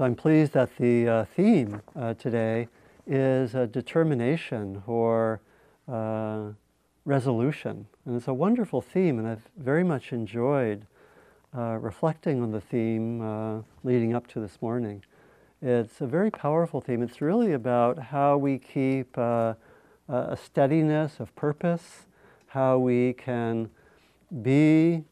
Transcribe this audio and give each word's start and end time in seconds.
So 0.00 0.06
I'm 0.06 0.14
pleased 0.14 0.54
that 0.54 0.74
the 0.78 1.06
uh, 1.06 1.24
theme 1.36 1.82
uh, 1.94 2.14
today 2.14 2.68
is 3.06 3.52
determination 3.70 4.82
or 4.86 5.42
uh, 5.86 6.52
resolution. 7.04 7.86
And 8.06 8.16
it's 8.16 8.26
a 8.26 8.32
wonderful 8.32 8.80
theme, 8.80 9.18
and 9.18 9.28
I've 9.28 9.46
very 9.58 9.84
much 9.84 10.14
enjoyed 10.14 10.86
uh, 11.54 11.76
reflecting 11.78 12.40
on 12.40 12.50
the 12.50 12.62
theme 12.62 13.20
uh, 13.20 13.60
leading 13.84 14.14
up 14.14 14.26
to 14.28 14.40
this 14.40 14.56
morning. 14.62 15.04
It's 15.60 16.00
a 16.00 16.06
very 16.06 16.30
powerful 16.30 16.80
theme. 16.80 17.02
It's 17.02 17.20
really 17.20 17.52
about 17.52 17.98
how 17.98 18.38
we 18.38 18.56
keep 18.56 19.18
uh, 19.18 19.52
a 20.08 20.38
steadiness 20.42 21.20
of 21.20 21.36
purpose, 21.36 22.06
how 22.46 22.78
we 22.78 23.12
can 23.12 23.68
be 24.40 25.04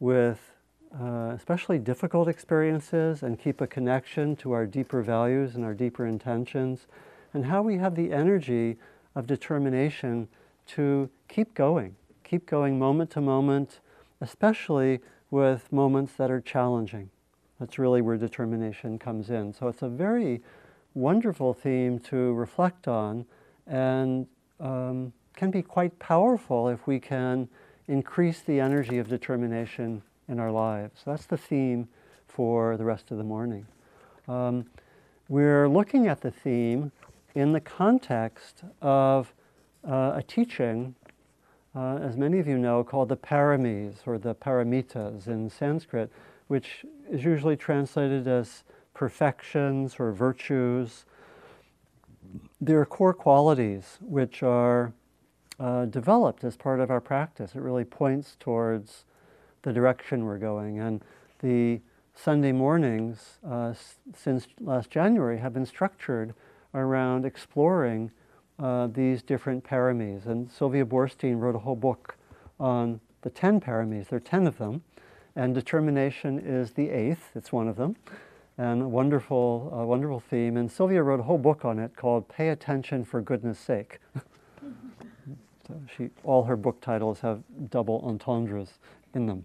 with 0.00 0.53
uh, 1.00 1.32
especially 1.34 1.78
difficult 1.78 2.28
experiences 2.28 3.22
and 3.22 3.38
keep 3.38 3.60
a 3.60 3.66
connection 3.66 4.36
to 4.36 4.52
our 4.52 4.66
deeper 4.66 5.02
values 5.02 5.54
and 5.56 5.64
our 5.64 5.74
deeper 5.74 6.06
intentions, 6.06 6.86
and 7.32 7.46
how 7.46 7.62
we 7.62 7.78
have 7.78 7.96
the 7.96 8.12
energy 8.12 8.76
of 9.14 9.26
determination 9.26 10.28
to 10.66 11.10
keep 11.28 11.54
going, 11.54 11.96
keep 12.22 12.46
going 12.46 12.78
moment 12.78 13.10
to 13.10 13.20
moment, 13.20 13.80
especially 14.20 15.00
with 15.30 15.72
moments 15.72 16.14
that 16.14 16.30
are 16.30 16.40
challenging. 16.40 17.10
That's 17.58 17.78
really 17.78 18.02
where 18.02 18.16
determination 18.16 18.98
comes 18.98 19.30
in. 19.30 19.52
So 19.52 19.68
it's 19.68 19.82
a 19.82 19.88
very 19.88 20.42
wonderful 20.94 21.54
theme 21.54 21.98
to 21.98 22.32
reflect 22.34 22.86
on 22.86 23.26
and 23.66 24.26
um, 24.60 25.12
can 25.34 25.50
be 25.50 25.62
quite 25.62 25.98
powerful 25.98 26.68
if 26.68 26.86
we 26.86 27.00
can 27.00 27.48
increase 27.88 28.40
the 28.40 28.60
energy 28.60 28.98
of 28.98 29.08
determination 29.08 30.02
in 30.28 30.38
our 30.38 30.50
lives. 30.50 31.02
That's 31.04 31.26
the 31.26 31.36
theme 31.36 31.88
for 32.26 32.76
the 32.76 32.84
rest 32.84 33.10
of 33.10 33.18
the 33.18 33.24
morning. 33.24 33.66
Um, 34.28 34.66
we're 35.28 35.68
looking 35.68 36.06
at 36.06 36.20
the 36.20 36.30
theme 36.30 36.92
in 37.34 37.52
the 37.52 37.60
context 37.60 38.62
of 38.80 39.32
uh, 39.86 40.12
a 40.16 40.22
teaching, 40.22 40.94
uh, 41.74 41.96
as 41.96 42.16
many 42.16 42.38
of 42.38 42.46
you 42.46 42.58
know, 42.58 42.84
called 42.84 43.08
the 43.08 43.16
paramis 43.16 43.96
or 44.06 44.18
the 44.18 44.34
paramitas 44.34 45.26
in 45.26 45.50
Sanskrit, 45.50 46.10
which 46.48 46.84
is 47.10 47.24
usually 47.24 47.56
translated 47.56 48.26
as 48.28 48.64
perfections 48.94 49.96
or 49.98 50.12
virtues. 50.12 51.04
There 52.60 52.80
are 52.80 52.86
core 52.86 53.14
qualities 53.14 53.98
which 54.00 54.42
are 54.42 54.92
uh, 55.58 55.86
developed 55.86 56.44
as 56.44 56.56
part 56.56 56.80
of 56.80 56.90
our 56.90 57.00
practice. 57.00 57.54
It 57.54 57.60
really 57.60 57.84
points 57.84 58.36
towards 58.38 59.04
the 59.64 59.72
direction 59.72 60.24
we're 60.24 60.38
going. 60.38 60.78
And 60.78 61.02
the 61.40 61.80
Sunday 62.14 62.52
mornings 62.52 63.38
uh, 63.46 63.74
since 64.14 64.46
last 64.60 64.90
January 64.90 65.38
have 65.38 65.52
been 65.52 65.66
structured 65.66 66.34
around 66.74 67.24
exploring 67.24 68.10
uh, 68.58 68.86
these 68.86 69.22
different 69.22 69.64
paramis. 69.64 70.26
And 70.26 70.50
Sylvia 70.50 70.84
Boorstein 70.84 71.40
wrote 71.40 71.56
a 71.56 71.58
whole 71.58 71.74
book 71.74 72.16
on 72.60 73.00
the 73.22 73.30
10 73.30 73.60
paramis. 73.60 74.08
There 74.08 74.18
are 74.18 74.20
10 74.20 74.46
of 74.46 74.58
them. 74.58 74.82
And 75.34 75.54
determination 75.54 76.38
is 76.38 76.72
the 76.74 76.90
eighth, 76.90 77.30
it's 77.34 77.52
one 77.52 77.66
of 77.66 77.74
them. 77.74 77.96
And 78.56 78.82
a 78.82 78.88
wonderful, 78.88 79.76
uh, 79.76 79.84
wonderful 79.84 80.20
theme. 80.20 80.56
And 80.56 80.70
Sylvia 80.70 81.02
wrote 81.02 81.18
a 81.18 81.24
whole 81.24 81.38
book 81.38 81.64
on 81.64 81.80
it 81.80 81.96
called 81.96 82.28
Pay 82.28 82.50
Attention 82.50 83.04
for 83.04 83.20
Goodness 83.20 83.58
Sake. 83.58 83.98
so 85.66 85.82
she, 85.96 86.10
all 86.22 86.44
her 86.44 86.56
book 86.56 86.80
titles 86.80 87.18
have 87.20 87.42
double 87.70 88.00
entendres 88.04 88.78
in 89.16 89.26
them. 89.26 89.44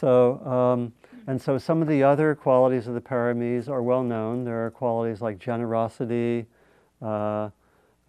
So, 0.00 0.38
um, 0.46 0.92
and 1.26 1.40
so 1.40 1.58
some 1.58 1.82
of 1.82 1.88
the 1.88 2.02
other 2.02 2.34
qualities 2.34 2.86
of 2.86 2.94
the 2.94 3.00
paramis 3.00 3.68
are 3.68 3.82
well 3.82 4.02
known. 4.02 4.44
There 4.44 4.64
are 4.64 4.70
qualities 4.70 5.20
like 5.20 5.38
generosity, 5.38 6.46
uh, 7.02 7.50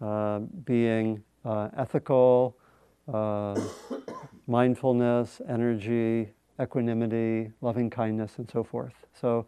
uh, 0.00 0.40
being 0.64 1.22
uh, 1.44 1.68
ethical, 1.76 2.56
uh, 3.12 3.60
mindfulness, 4.46 5.40
energy, 5.48 6.30
equanimity, 6.60 7.50
loving 7.60 7.90
kindness, 7.90 8.38
and 8.38 8.50
so 8.50 8.64
forth. 8.64 8.94
So, 9.12 9.46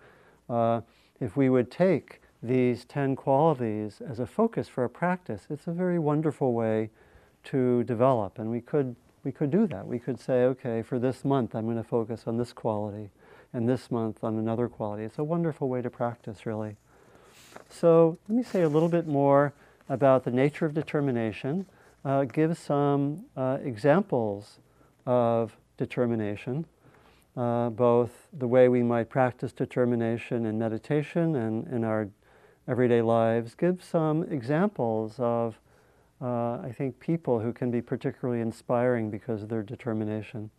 uh, 0.48 0.82
if 1.20 1.36
we 1.36 1.48
would 1.48 1.70
take 1.70 2.20
these 2.42 2.84
10 2.84 3.16
qualities 3.16 4.02
as 4.06 4.20
a 4.20 4.26
focus 4.26 4.68
for 4.68 4.84
a 4.84 4.90
practice, 4.90 5.46
it's 5.48 5.66
a 5.66 5.72
very 5.72 5.98
wonderful 5.98 6.52
way 6.52 6.90
to 7.44 7.84
develop. 7.84 8.38
And 8.38 8.50
we 8.50 8.60
could 8.60 8.94
we 9.24 9.32
could 9.32 9.50
do 9.50 9.66
that. 9.66 9.86
We 9.86 9.98
could 9.98 10.20
say, 10.20 10.44
okay, 10.44 10.82
for 10.82 10.98
this 10.98 11.24
month 11.24 11.54
I'm 11.54 11.64
going 11.64 11.76
to 11.76 11.82
focus 11.82 12.24
on 12.26 12.36
this 12.36 12.52
quality, 12.52 13.10
and 13.52 13.68
this 13.68 13.90
month 13.90 14.22
on 14.22 14.38
another 14.38 14.68
quality. 14.68 15.04
It's 15.04 15.18
a 15.18 15.24
wonderful 15.24 15.68
way 15.68 15.80
to 15.82 15.90
practice, 15.90 16.44
really. 16.44 16.76
So 17.70 18.18
let 18.28 18.36
me 18.36 18.42
say 18.42 18.62
a 18.62 18.68
little 18.68 18.88
bit 18.88 19.06
more 19.06 19.52
about 19.88 20.24
the 20.24 20.30
nature 20.30 20.66
of 20.66 20.74
determination, 20.74 21.66
uh, 22.04 22.24
give 22.24 22.58
some 22.58 23.24
uh, 23.36 23.58
examples 23.62 24.58
of 25.06 25.56
determination, 25.76 26.66
uh, 27.36 27.70
both 27.70 28.28
the 28.32 28.46
way 28.46 28.68
we 28.68 28.82
might 28.82 29.08
practice 29.08 29.52
determination 29.52 30.46
in 30.46 30.58
meditation 30.58 31.36
and 31.36 31.66
in 31.68 31.84
our 31.84 32.08
everyday 32.66 33.02
lives, 33.02 33.54
give 33.54 33.82
some 33.82 34.22
examples 34.24 35.14
of 35.18 35.58
uh, 36.24 36.58
I 36.68 36.72
think, 36.72 36.98
people 37.00 37.38
who 37.40 37.52
can 37.52 37.70
be 37.70 37.82
particularly 37.82 38.40
inspiring 38.40 39.10
because 39.10 39.42
of 39.42 39.50
their 39.50 39.62
determination. 39.62 40.50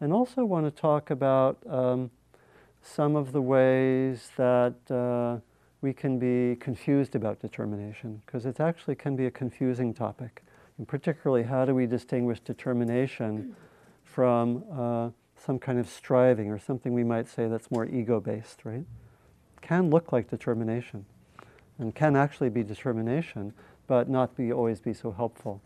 And 0.00 0.12
also 0.12 0.44
want 0.44 0.64
to 0.66 0.80
talk 0.80 1.10
about 1.10 1.58
um, 1.68 2.10
some 2.82 3.16
of 3.16 3.32
the 3.32 3.42
ways 3.42 4.30
that 4.36 4.76
uh, 4.90 5.40
we 5.80 5.92
can 5.92 6.18
be 6.18 6.56
confused 6.56 7.16
about 7.16 7.40
determination, 7.40 8.22
because 8.24 8.46
it 8.46 8.60
actually 8.60 8.94
can 8.94 9.16
be 9.16 9.26
a 9.26 9.30
confusing 9.30 9.92
topic. 9.92 10.42
And 10.78 10.86
particularly, 10.86 11.42
how 11.42 11.64
do 11.64 11.74
we 11.74 11.86
distinguish 11.86 12.38
determination 12.38 13.56
from 14.04 14.62
uh, 14.72 15.10
some 15.36 15.58
kind 15.58 15.78
of 15.80 15.88
striving 15.88 16.50
or 16.50 16.58
something 16.58 16.92
we 16.92 17.04
might 17.04 17.28
say 17.28 17.48
that's 17.48 17.70
more 17.70 17.86
ego 17.86 18.20
based, 18.20 18.64
right? 18.64 18.84
Can 19.62 19.90
look 19.90 20.12
like 20.12 20.30
determination 20.30 21.04
and 21.78 21.94
can 21.94 22.16
actually 22.16 22.50
be 22.50 22.62
determination, 22.62 23.52
but 23.88 24.08
not 24.08 24.36
be 24.36 24.52
always 24.52 24.78
be 24.78 24.94
so 24.94 25.10
helpful. 25.10 25.60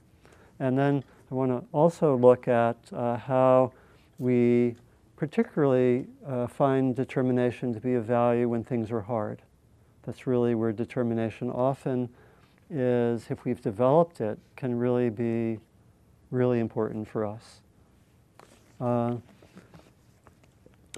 And 0.59 0.79
then 0.79 1.05
I 1.31 1.35
want 1.35 1.51
to 1.51 1.67
also 1.73 2.17
look 2.17 2.49
at 2.49 2.77
uh, 2.93 3.17
how 3.19 3.73
we 4.19 4.77
particularly 5.17 6.07
uh, 6.27 6.47
find 6.47 6.97
determination 6.97 7.75
to 7.75 7.81
be 7.81 7.95
of 7.95 8.05
value 8.05 8.49
when 8.49 8.65
things 8.65 8.91
are 8.91 9.03
hard. 9.03 9.43
That's 10.05 10.27
really 10.27 10.55
where 10.55 10.73
determination 10.73 11.51
often 11.51 12.09
is, 12.71 13.27
if 13.29 13.45
we've 13.45 13.61
developed 13.61 14.21
it, 14.21 14.39
can 14.57 14.79
really 14.79 15.11
be 15.11 15.59
really 16.31 16.61
important 16.61 17.09
for 17.09 17.27
us. 17.27 17.61
Uh, 18.81 19.17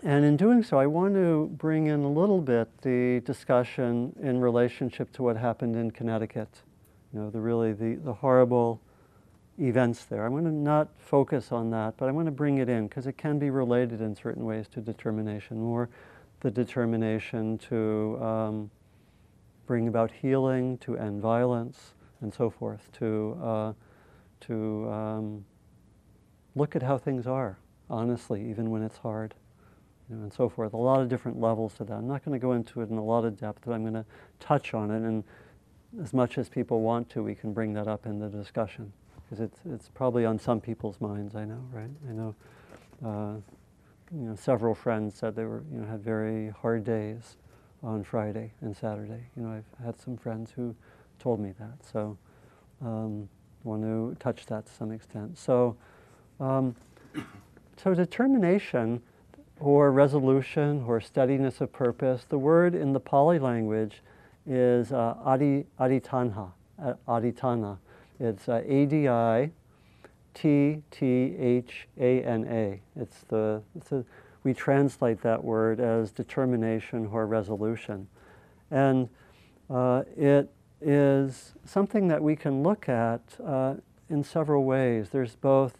and 0.02 0.24
in 0.24 0.36
doing 0.36 0.62
so, 0.62 0.78
I 0.78 0.86
want 0.86 1.14
to 1.14 1.50
bring 1.56 1.86
in 1.86 2.00
a 2.00 2.10
little 2.10 2.40
bit 2.40 2.68
the 2.82 3.20
discussion 3.24 4.14
in 4.22 4.40
relationship 4.40 5.12
to 5.12 5.22
what 5.22 5.36
happened 5.36 5.76
in 5.76 5.90
Connecticut 5.90 6.62
you 7.14 7.20
know, 7.20 7.30
the 7.30 7.40
really 7.40 7.72
the, 7.72 7.94
the 7.94 8.12
horrible 8.12 8.80
events 9.60 10.04
there. 10.06 10.26
I'm 10.26 10.32
going 10.32 10.44
to 10.44 10.50
not 10.50 10.88
focus 10.98 11.52
on 11.52 11.70
that, 11.70 11.96
but 11.96 12.08
I'm 12.08 12.14
going 12.14 12.26
to 12.26 12.32
bring 12.32 12.58
it 12.58 12.68
in 12.68 12.88
because 12.88 13.06
it 13.06 13.16
can 13.16 13.38
be 13.38 13.50
related 13.50 14.00
in 14.00 14.16
certain 14.16 14.44
ways 14.44 14.66
to 14.74 14.80
determination, 14.80 15.60
more 15.60 15.88
the 16.40 16.50
determination 16.50 17.56
to 17.58 18.18
um, 18.20 18.70
bring 19.66 19.86
about 19.86 20.10
healing, 20.10 20.76
to 20.78 20.96
end 20.98 21.22
violence, 21.22 21.94
and 22.20 22.34
so 22.34 22.50
forth, 22.50 22.90
to, 22.98 23.38
uh, 23.42 23.72
to 24.40 24.90
um, 24.90 25.44
look 26.56 26.74
at 26.74 26.82
how 26.82 26.98
things 26.98 27.26
are, 27.28 27.56
honestly, 27.88 28.50
even 28.50 28.70
when 28.70 28.82
it's 28.82 28.98
hard. 28.98 29.34
You 30.10 30.16
know, 30.16 30.22
and 30.24 30.32
so 30.34 30.50
forth. 30.50 30.74
A 30.74 30.76
lot 30.76 31.00
of 31.00 31.08
different 31.08 31.40
levels 31.40 31.72
to 31.74 31.84
that. 31.84 31.94
I'm 31.94 32.06
not 32.06 32.22
going 32.22 32.38
to 32.38 32.42
go 32.42 32.52
into 32.52 32.82
it 32.82 32.90
in 32.90 32.98
a 32.98 33.04
lot 33.04 33.24
of 33.24 33.38
depth, 33.38 33.62
but 33.64 33.72
I'm 33.72 33.82
going 33.82 33.94
to 33.94 34.04
touch 34.38 34.74
on 34.74 34.90
it 34.90 35.00
and 35.00 35.24
as 36.02 36.12
much 36.12 36.38
as 36.38 36.48
people 36.48 36.80
want 36.80 37.08
to, 37.10 37.22
we 37.22 37.34
can 37.34 37.52
bring 37.52 37.72
that 37.74 37.86
up 37.86 38.06
in 38.06 38.18
the 38.18 38.28
discussion 38.28 38.92
because 39.24 39.40
it's 39.40 39.58
it's 39.70 39.88
probably 39.88 40.24
on 40.24 40.38
some 40.38 40.60
people's 40.60 41.00
minds. 41.00 41.34
I 41.34 41.44
know, 41.44 41.60
right? 41.72 41.90
I 42.08 42.12
know. 42.12 42.34
Uh, 43.04 43.34
you 44.12 44.28
know, 44.28 44.36
several 44.36 44.74
friends 44.74 45.16
said 45.16 45.34
they 45.34 45.44
were, 45.44 45.64
you 45.72 45.80
know, 45.80 45.86
had 45.86 46.02
very 46.02 46.50
hard 46.50 46.84
days 46.84 47.36
on 47.82 48.04
Friday 48.04 48.52
and 48.60 48.76
Saturday. 48.76 49.24
You 49.36 49.42
know, 49.42 49.50
I've 49.50 49.84
had 49.84 49.98
some 49.98 50.16
friends 50.16 50.52
who 50.54 50.74
told 51.18 51.40
me 51.40 51.52
that. 51.58 51.84
So, 51.90 52.16
um, 52.80 53.28
want 53.64 53.82
to 53.82 54.16
touch 54.20 54.46
that 54.46 54.66
to 54.66 54.72
some 54.72 54.92
extent. 54.92 55.38
So, 55.38 55.76
um, 56.38 56.76
so 57.76 57.94
determination 57.94 59.02
or 59.58 59.90
resolution 59.90 60.84
or 60.86 61.00
steadiness 61.00 61.60
of 61.60 61.72
purpose, 61.72 62.24
the 62.28 62.38
word 62.38 62.74
in 62.74 62.92
the 62.92 63.00
Pali 63.00 63.38
language 63.38 64.02
is 64.46 64.92
uh, 64.92 65.16
adi, 65.24 65.66
aditanha, 65.80 66.52
uh, 66.82 66.94
aditana. 67.08 67.78
It's 68.20 68.48
uh, 68.48 68.62
A-D-I-T-T-H-A-N-A. 68.66 69.50
It's 72.96 73.20
the, 73.28 73.62
it's 73.76 73.92
a, 73.92 74.04
we 74.44 74.54
translate 74.54 75.20
that 75.22 75.42
word 75.42 75.80
as 75.80 76.12
determination 76.12 77.06
or 77.06 77.26
resolution. 77.26 78.06
And 78.70 79.08
uh, 79.70 80.02
it 80.16 80.50
is 80.80 81.54
something 81.64 82.08
that 82.08 82.22
we 82.22 82.36
can 82.36 82.62
look 82.62 82.88
at 82.88 83.22
uh, 83.44 83.74
in 84.10 84.22
several 84.22 84.64
ways. 84.64 85.08
There's 85.10 85.36
both 85.36 85.78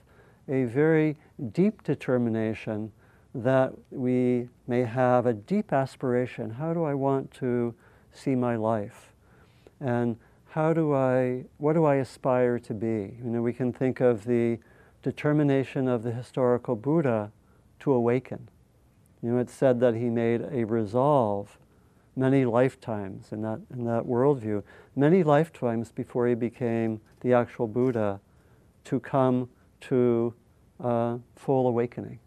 a 0.48 0.64
very 0.64 1.16
deep 1.52 1.82
determination 1.82 2.92
that 3.34 3.72
we 3.90 4.48
may 4.66 4.82
have 4.82 5.26
a 5.26 5.32
deep 5.32 5.72
aspiration. 5.72 6.50
How 6.50 6.72
do 6.72 6.84
I 6.84 6.94
want 6.94 7.30
to 7.32 7.74
see 8.14 8.34
my 8.34 8.56
life? 8.56 9.12
And 9.80 10.16
how 10.50 10.72
do 10.72 10.94
I, 10.94 11.44
what 11.58 11.72
do 11.74 11.84
I 11.84 11.96
aspire 11.96 12.58
to 12.60 12.74
be? 12.74 13.16
You 13.22 13.30
know, 13.30 13.42
we 13.42 13.52
can 13.52 13.72
think 13.72 14.00
of 14.00 14.24
the 14.24 14.58
determination 15.02 15.88
of 15.88 16.02
the 16.02 16.12
historical 16.12 16.76
Buddha 16.76 17.32
to 17.80 17.92
awaken. 17.92 18.48
You 19.22 19.32
know, 19.32 19.38
it's 19.38 19.52
said 19.52 19.80
that 19.80 19.94
he 19.94 20.10
made 20.10 20.42
a 20.50 20.64
resolve 20.64 21.58
many 22.16 22.44
lifetimes 22.44 23.32
in 23.32 23.42
that, 23.42 23.60
in 23.72 23.84
that 23.84 24.04
worldview, 24.04 24.62
many 24.94 25.22
lifetimes 25.22 25.90
before 25.90 26.28
he 26.28 26.34
became 26.34 27.00
the 27.20 27.32
actual 27.32 27.66
Buddha 27.66 28.20
to 28.84 29.00
come 29.00 29.48
to 29.80 30.32
uh, 30.80 31.18
full 31.34 31.66
awakening 31.66 32.18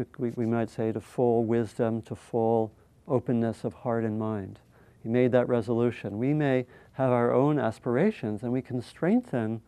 to, 0.00 0.06
we, 0.18 0.30
we 0.30 0.46
might 0.46 0.70
say, 0.70 0.92
to 0.92 1.00
full 1.00 1.44
wisdom, 1.44 2.02
to 2.02 2.14
full 2.14 2.72
openness 3.08 3.64
of 3.64 3.74
heart 3.74 4.04
and 4.04 4.18
mind. 4.18 4.58
He 5.02 5.08
made 5.08 5.32
that 5.32 5.48
resolution. 5.48 6.18
We 6.18 6.34
may 6.34 6.66
have 6.92 7.10
our 7.10 7.32
own 7.32 7.58
aspirations, 7.58 8.42
and 8.42 8.52
we 8.52 8.62
can 8.62 8.80
strengthen 8.82 9.62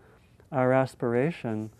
our 0.50 0.72
aspiration 0.72 1.70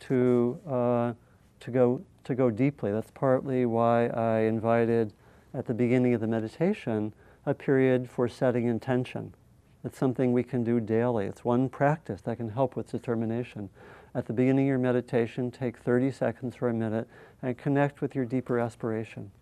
to, 0.00 0.58
uh, 0.66 1.12
to, 1.60 1.70
go, 1.70 2.02
to 2.24 2.34
go 2.34 2.50
deeply. 2.50 2.90
That's 2.92 3.10
partly 3.10 3.66
why 3.66 4.06
I 4.06 4.40
invited 4.40 5.12
at 5.54 5.66
the 5.66 5.74
beginning 5.74 6.14
of 6.14 6.20
the 6.20 6.26
meditation 6.26 7.12
a 7.44 7.54
period 7.54 8.08
for 8.08 8.28
setting 8.28 8.66
intention. 8.66 9.34
It's 9.84 9.98
something 9.98 10.32
we 10.32 10.44
can 10.44 10.62
do 10.62 10.80
daily. 10.80 11.26
It's 11.26 11.44
one 11.44 11.68
practice 11.68 12.20
that 12.22 12.36
can 12.36 12.50
help 12.50 12.76
with 12.76 12.90
determination. 12.90 13.68
At 14.14 14.26
the 14.26 14.32
beginning 14.32 14.66
of 14.66 14.68
your 14.68 14.78
meditation, 14.78 15.50
take 15.50 15.76
30 15.78 16.12
seconds 16.12 16.56
or 16.60 16.68
a 16.68 16.74
minute 16.74 17.08
and 17.42 17.58
connect 17.58 18.00
with 18.00 18.14
your 18.14 18.24
deeper 18.24 18.58
aspiration. 18.58 19.32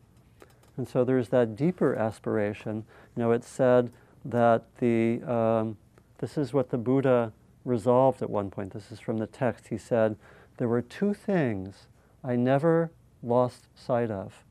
And 0.80 0.88
so 0.88 1.04
there's 1.04 1.28
that 1.28 1.56
deeper 1.56 1.94
aspiration. 1.94 2.84
You 3.14 3.22
know, 3.22 3.32
it's 3.32 3.46
said 3.46 3.92
that 4.24 4.64
the, 4.78 5.20
um, 5.30 5.76
this 6.20 6.38
is 6.38 6.54
what 6.54 6.70
the 6.70 6.78
Buddha 6.78 7.34
resolved 7.66 8.22
at 8.22 8.30
one 8.30 8.48
point. 8.50 8.72
This 8.72 8.90
is 8.90 8.98
from 8.98 9.18
the 9.18 9.26
text. 9.26 9.68
He 9.68 9.76
said, 9.76 10.16
There 10.56 10.68
were 10.68 10.80
two 10.80 11.12
things 11.12 11.86
I 12.24 12.34
never 12.34 12.92
lost 13.22 13.68
sight 13.74 14.10
of 14.10 14.42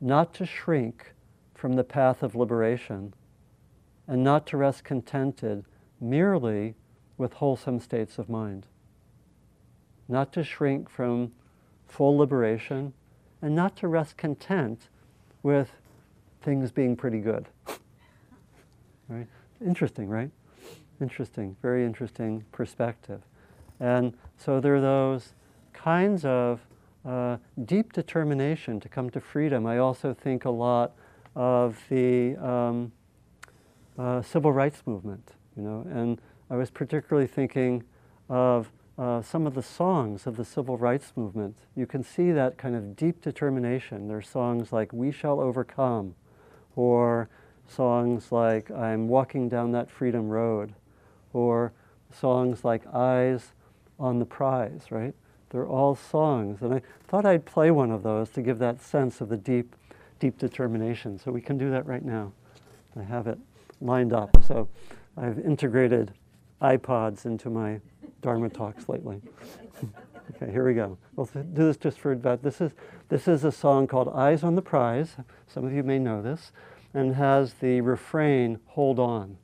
not 0.00 0.32
to 0.36 0.46
shrink 0.46 1.12
from 1.54 1.74
the 1.74 1.84
path 1.84 2.22
of 2.22 2.34
liberation, 2.34 3.12
and 4.08 4.24
not 4.24 4.46
to 4.46 4.56
rest 4.56 4.84
contented 4.84 5.66
merely 6.00 6.76
with 7.18 7.34
wholesome 7.34 7.78
states 7.78 8.16
of 8.16 8.30
mind. 8.30 8.64
Not 10.08 10.32
to 10.32 10.42
shrink 10.42 10.88
from 10.88 11.32
full 11.86 12.16
liberation, 12.16 12.94
and 13.42 13.54
not 13.54 13.76
to 13.76 13.86
rest 13.86 14.16
content 14.16 14.88
with 15.44 15.70
things 16.42 16.72
being 16.72 16.96
pretty 16.96 17.20
good. 17.20 17.46
right? 19.08 19.28
Interesting, 19.64 20.08
right? 20.08 20.30
Interesting, 21.00 21.54
very 21.62 21.84
interesting 21.84 22.44
perspective. 22.50 23.20
And 23.78 24.14
so 24.36 24.58
there 24.58 24.74
are 24.74 24.80
those 24.80 25.34
kinds 25.72 26.24
of 26.24 26.60
uh, 27.04 27.36
deep 27.66 27.92
determination 27.92 28.80
to 28.80 28.88
come 28.88 29.10
to 29.10 29.20
freedom. 29.20 29.66
I 29.66 29.78
also 29.78 30.14
think 30.14 30.46
a 30.46 30.50
lot 30.50 30.96
of 31.36 31.78
the 31.90 32.36
um, 32.36 32.90
uh, 33.98 34.22
civil 34.22 34.52
rights 34.52 34.82
movement, 34.86 35.32
you 35.56 35.62
know, 35.62 35.86
and 35.90 36.20
I 36.48 36.56
was 36.56 36.70
particularly 36.70 37.26
thinking 37.26 37.84
of 38.30 38.70
uh, 38.96 39.22
some 39.22 39.46
of 39.46 39.54
the 39.54 39.62
songs 39.62 40.26
of 40.26 40.36
the 40.36 40.44
civil 40.44 40.76
rights 40.76 41.12
movement, 41.16 41.56
you 41.74 41.86
can 41.86 42.04
see 42.04 42.30
that 42.30 42.56
kind 42.56 42.76
of 42.76 42.94
deep 42.96 43.20
determination. 43.20 44.08
There 44.08 44.18
are 44.18 44.22
songs 44.22 44.72
like 44.72 44.92
We 44.92 45.10
Shall 45.10 45.40
Overcome, 45.40 46.14
or 46.76 47.28
songs 47.66 48.30
like 48.30 48.70
I'm 48.70 49.08
Walking 49.08 49.48
Down 49.48 49.72
That 49.72 49.90
Freedom 49.90 50.28
Road, 50.28 50.74
or 51.32 51.72
songs 52.12 52.64
like 52.64 52.82
Eyes 52.92 53.52
on 53.98 54.18
the 54.18 54.24
Prize, 54.24 54.86
right? 54.90 55.14
They're 55.50 55.66
all 55.66 55.94
songs. 55.94 56.62
And 56.62 56.74
I 56.74 56.82
thought 57.06 57.24
I'd 57.24 57.44
play 57.44 57.70
one 57.70 57.90
of 57.90 58.02
those 58.02 58.30
to 58.30 58.42
give 58.42 58.58
that 58.58 58.80
sense 58.80 59.20
of 59.20 59.28
the 59.28 59.36
deep, 59.36 59.74
deep 60.18 60.38
determination. 60.38 61.18
So 61.18 61.32
we 61.32 61.40
can 61.40 61.58
do 61.58 61.70
that 61.70 61.86
right 61.86 62.04
now. 62.04 62.32
I 62.96 63.02
have 63.02 63.26
it 63.26 63.38
lined 63.80 64.12
up. 64.12 64.36
So 64.46 64.68
I've 65.16 65.38
integrated 65.38 66.12
iPods 66.60 67.24
into 67.24 67.50
my 67.50 67.80
Dharma 68.24 68.48
talks 68.48 68.88
lately. 68.88 69.20
okay, 70.34 70.50
here 70.50 70.66
we 70.66 70.72
go. 70.72 70.96
We'll 71.14 71.26
do 71.26 71.44
this 71.52 71.76
just 71.76 72.00
for 72.00 72.12
about. 72.12 72.42
This 72.42 72.58
is 72.62 72.72
this 73.10 73.28
is 73.28 73.44
a 73.44 73.52
song 73.52 73.86
called 73.86 74.08
"Eyes 74.08 74.42
on 74.42 74.54
the 74.54 74.62
Prize." 74.62 75.16
Some 75.46 75.66
of 75.66 75.74
you 75.74 75.82
may 75.82 75.98
know 75.98 76.22
this, 76.22 76.50
and 76.94 77.16
has 77.16 77.52
the 77.52 77.82
refrain 77.82 78.60
"Hold 78.68 78.98
on." 78.98 79.36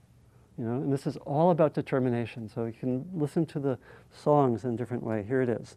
You 0.56 0.64
know, 0.64 0.76
and 0.76 0.90
this 0.90 1.06
is 1.06 1.18
all 1.18 1.50
about 1.50 1.74
determination. 1.74 2.48
So 2.48 2.64
you 2.64 2.72
can 2.72 3.06
listen 3.12 3.44
to 3.46 3.60
the 3.60 3.78
songs 4.10 4.64
in 4.64 4.72
a 4.72 4.76
different 4.78 5.02
way. 5.02 5.24
Here 5.28 5.42
it 5.42 5.50
is. 5.50 5.76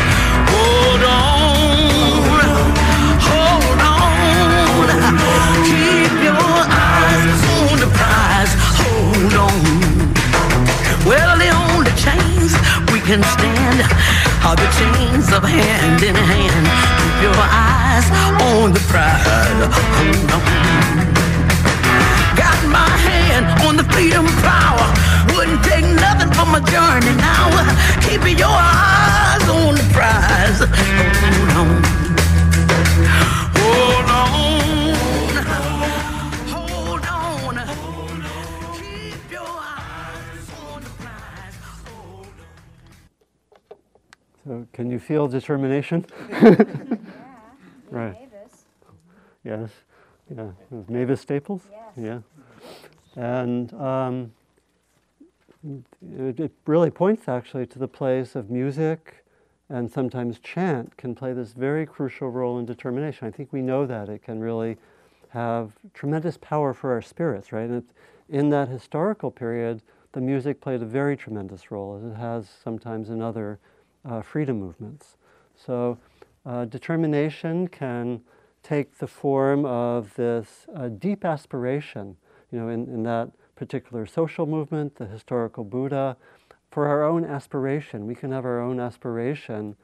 can 13.11 13.23
stand 13.23 13.81
are 14.47 14.55
the 14.55 14.69
chains 14.79 15.27
of 15.33 15.43
hand 15.43 16.01
in 16.01 16.15
hand. 16.15 16.65
Keep 17.01 17.17
your 17.27 17.35
eyes 17.35 18.07
on 18.39 18.71
the 18.71 18.79
prize. 18.87 19.67
Got 22.39 22.59
my 22.69 22.87
hand 23.07 23.45
on 23.67 23.75
the 23.75 23.83
freedom 23.91 24.25
power. 24.47 24.87
Wouldn't 25.35 25.61
take 25.61 25.83
nothing 25.83 26.31
from 26.31 26.53
my 26.53 26.61
journey 26.71 27.15
now. 27.17 27.51
Keep 28.07 28.39
your 28.39 28.47
eyes 28.47 29.43
on 29.49 29.75
the 29.75 29.87
prize. 29.91 30.59
Hold 31.57 31.67
on. 31.67 32.00
So, 44.45 44.65
can 44.73 44.89
you 44.89 44.99
feel 44.99 45.27
determination? 45.27 46.05
yeah, 46.31 46.55
Right. 47.89 48.17
Mavis. 48.19 48.65
yes. 49.43 49.69
Yeah. 50.35 50.51
Mavis 50.87 51.21
Staples? 51.21 51.61
Yes. 51.97 52.23
Yeah. 53.15 53.23
And 53.23 53.73
um, 53.73 54.31
it, 56.17 56.39
it 56.39 56.51
really 56.65 56.89
points 56.89 57.27
actually 57.27 57.65
to 57.67 57.79
the 57.79 57.87
place 57.87 58.35
of 58.35 58.49
music 58.49 59.23
and 59.69 59.89
sometimes 59.91 60.39
chant 60.39 60.95
can 60.97 61.15
play 61.15 61.33
this 61.33 61.53
very 61.53 61.85
crucial 61.85 62.29
role 62.29 62.59
in 62.59 62.65
determination. 62.65 63.27
I 63.27 63.31
think 63.31 63.53
we 63.53 63.61
know 63.61 63.85
that 63.85 64.09
it 64.09 64.23
can 64.23 64.39
really 64.39 64.77
have 65.29 65.71
tremendous 65.93 66.37
power 66.37 66.73
for 66.73 66.91
our 66.91 67.01
spirits, 67.01 67.51
right? 67.51 67.69
And 67.69 67.83
in 68.27 68.49
that 68.49 68.67
historical 68.67 69.31
period, 69.31 69.81
the 70.11 70.19
music 70.19 70.59
played 70.59 70.81
a 70.81 70.85
very 70.85 71.15
tremendous 71.15 71.71
role, 71.71 71.95
as 71.95 72.03
it 72.03 72.15
has 72.15 72.49
sometimes 72.63 73.09
in 73.09 73.21
other 73.21 73.59
uh, 74.05 74.21
freedom 74.21 74.59
movements. 74.59 75.17
So, 75.55 75.97
uh, 76.45 76.65
determination 76.65 77.67
can 77.67 78.21
take 78.63 78.97
the 78.97 79.07
form 79.07 79.65
of 79.65 80.13
this 80.15 80.65
uh, 80.75 80.87
deep 80.89 81.25
aspiration, 81.25 82.17
you 82.51 82.59
know, 82.59 82.69
in, 82.69 82.87
in 82.87 83.03
that 83.03 83.31
particular 83.55 84.05
social 84.05 84.45
movement, 84.45 84.95
the 84.95 85.05
historical 85.05 85.63
Buddha, 85.63 86.17
for 86.71 86.87
our 86.87 87.03
own 87.03 87.25
aspiration. 87.25 88.05
We 88.05 88.15
can 88.15 88.31
have 88.31 88.45
our 88.45 88.59
own 88.59 88.79
aspiration 88.79 89.75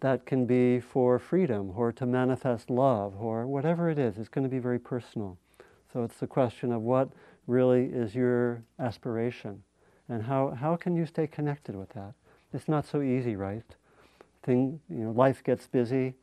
that 0.00 0.26
can 0.26 0.46
be 0.46 0.80
for 0.80 1.18
freedom 1.18 1.72
or 1.76 1.92
to 1.92 2.06
manifest 2.06 2.70
love 2.70 3.14
or 3.20 3.46
whatever 3.46 3.88
it 3.88 3.98
is. 3.98 4.18
It's 4.18 4.28
going 4.28 4.44
to 4.44 4.50
be 4.50 4.58
very 4.58 4.78
personal. 4.78 5.38
So 5.92 6.02
it's 6.02 6.16
the 6.16 6.26
question 6.26 6.72
of 6.72 6.82
what 6.82 7.10
really 7.46 7.86
is 7.86 8.14
your 8.14 8.62
aspiration 8.78 9.62
and 10.08 10.22
how, 10.22 10.50
how 10.50 10.76
can 10.76 10.96
you 10.96 11.06
stay 11.06 11.26
connected 11.26 11.76
with 11.76 11.90
that? 11.90 12.14
It's 12.54 12.68
not 12.68 12.86
so 12.86 13.02
easy, 13.02 13.36
right? 13.36 13.64
Thing, 14.44 14.80
you 14.88 14.98
know, 14.98 15.10
life 15.10 15.42
gets 15.42 15.66
busy. 15.66 16.14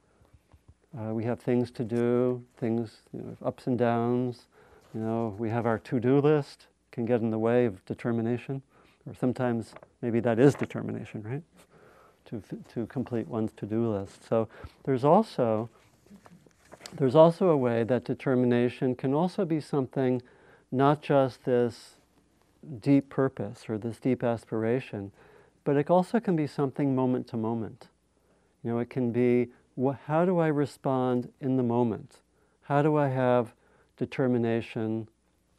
Uh, 0.98 1.14
we 1.14 1.24
have 1.26 1.40
things 1.40 1.70
to 1.72 1.84
do, 1.84 2.44
things, 2.58 3.02
you 3.14 3.22
know, 3.22 3.38
ups 3.46 3.68
and 3.68 3.78
downs. 3.78 4.48
You 4.94 5.02
know, 5.02 5.36
we 5.38 5.50
have 5.50 5.66
our 5.66 5.78
to-do 5.80 6.20
list, 6.20 6.68
can 6.92 7.06
get 7.06 7.22
in 7.22 7.32
the 7.32 7.40
way 7.40 7.66
of 7.66 7.86
determination, 7.86 8.62
or 9.06 9.14
sometimes 9.14 9.74
maybe 10.02 10.20
that 10.22 10.40
is 10.40 10.56
determination, 10.56 11.22
right? 11.24 11.44
To, 12.26 12.42
to 12.74 12.86
complete 12.88 13.28
one's 13.28 13.52
to-do 13.54 13.92
list. 13.92 14.28
So 14.28 14.48
there's 14.86 15.04
also 15.04 15.70
there's 16.98 17.16
also 17.16 17.50
a 17.50 17.58
way 17.58 17.84
that 17.84 18.04
determination 18.04 18.96
can 18.96 19.14
also 19.14 19.46
be 19.46 19.62
something, 19.62 20.22
not 20.72 21.02
just 21.02 21.46
this 21.46 21.96
deep 22.82 23.10
purpose 23.10 23.70
or 23.70 23.78
this 23.78 23.98
deep 23.98 24.24
aspiration, 24.24 25.12
but 25.64 25.76
it 25.78 25.90
also 25.90 26.20
can 26.20 26.36
be 26.36 26.48
something 26.48 26.96
moment 26.96 27.28
to 27.28 27.38
moment. 27.38 27.88
You 28.64 28.72
know, 28.72 28.80
it 28.80 28.90
can 28.90 29.12
be 29.12 29.50
wh- 29.82 29.98
how 30.06 30.26
do 30.26 30.40
I 30.40 30.48
respond 30.48 31.32
in 31.40 31.58
the 31.58 31.64
moment? 31.64 32.22
How 32.64 32.82
do 32.82 32.98
I 32.98 33.08
have 33.10 33.54
determination 33.98 35.08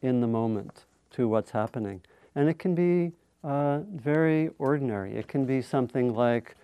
in 0.03 0.21
the 0.21 0.27
moment 0.27 0.85
to 1.13 1.29
what's 1.29 1.51
happening? 1.51 2.01
And 2.35 2.49
it 2.49 2.59
can 2.59 2.75
be 2.75 3.13
uh, 3.45 3.81
very 3.95 4.51
ordinary. 4.59 5.15
It 5.17 5.29
can 5.29 5.45
be 5.45 5.61
something 5.63 6.15
like, 6.15 6.57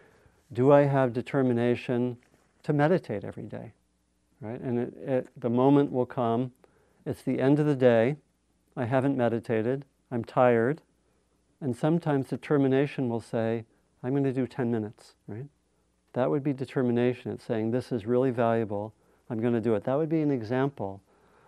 do 0.53 0.73
I 0.73 0.83
have 0.83 1.13
determination 1.13 2.17
to 2.63 2.73
meditate 2.73 3.25
every 3.25 3.43
day? 3.45 3.73
Right? 4.41 4.61
And 4.61 4.79
it, 4.79 4.95
it, 4.97 5.29
the 5.37 5.51
moment 5.51 5.91
will 5.93 6.07
come, 6.07 6.53
it's 7.05 7.23
the 7.23 7.41
end 7.41 7.59
of 7.59 7.67
the 7.67 7.75
day, 7.75 8.17
I 8.77 8.85
haven't 8.85 9.17
meditated, 9.17 9.85
I'm 10.11 10.25
tired, 10.25 10.81
and 11.61 11.77
sometimes 11.77 12.29
determination 12.29 13.09
will 13.09 13.21
say, 13.21 13.65
I'm 14.03 14.11
going 14.11 14.25
to 14.25 14.33
do 14.33 14.47
10 14.47 14.71
minutes, 14.71 15.15
right? 15.27 15.47
That 16.13 16.31
would 16.31 16.43
be 16.43 16.53
determination. 16.53 17.33
It's 17.33 17.45
saying, 17.45 17.71
this 17.71 17.93
is 17.93 18.07
really 18.07 18.31
valuable, 18.31 18.95
I'm 19.31 19.41
going 19.41 19.55
to 19.55 19.61
do 19.61 19.75
it. 19.75 19.85
That 19.85 19.95
would 19.97 20.09
be 20.09 20.21
an 20.21 20.31
example 20.31 21.03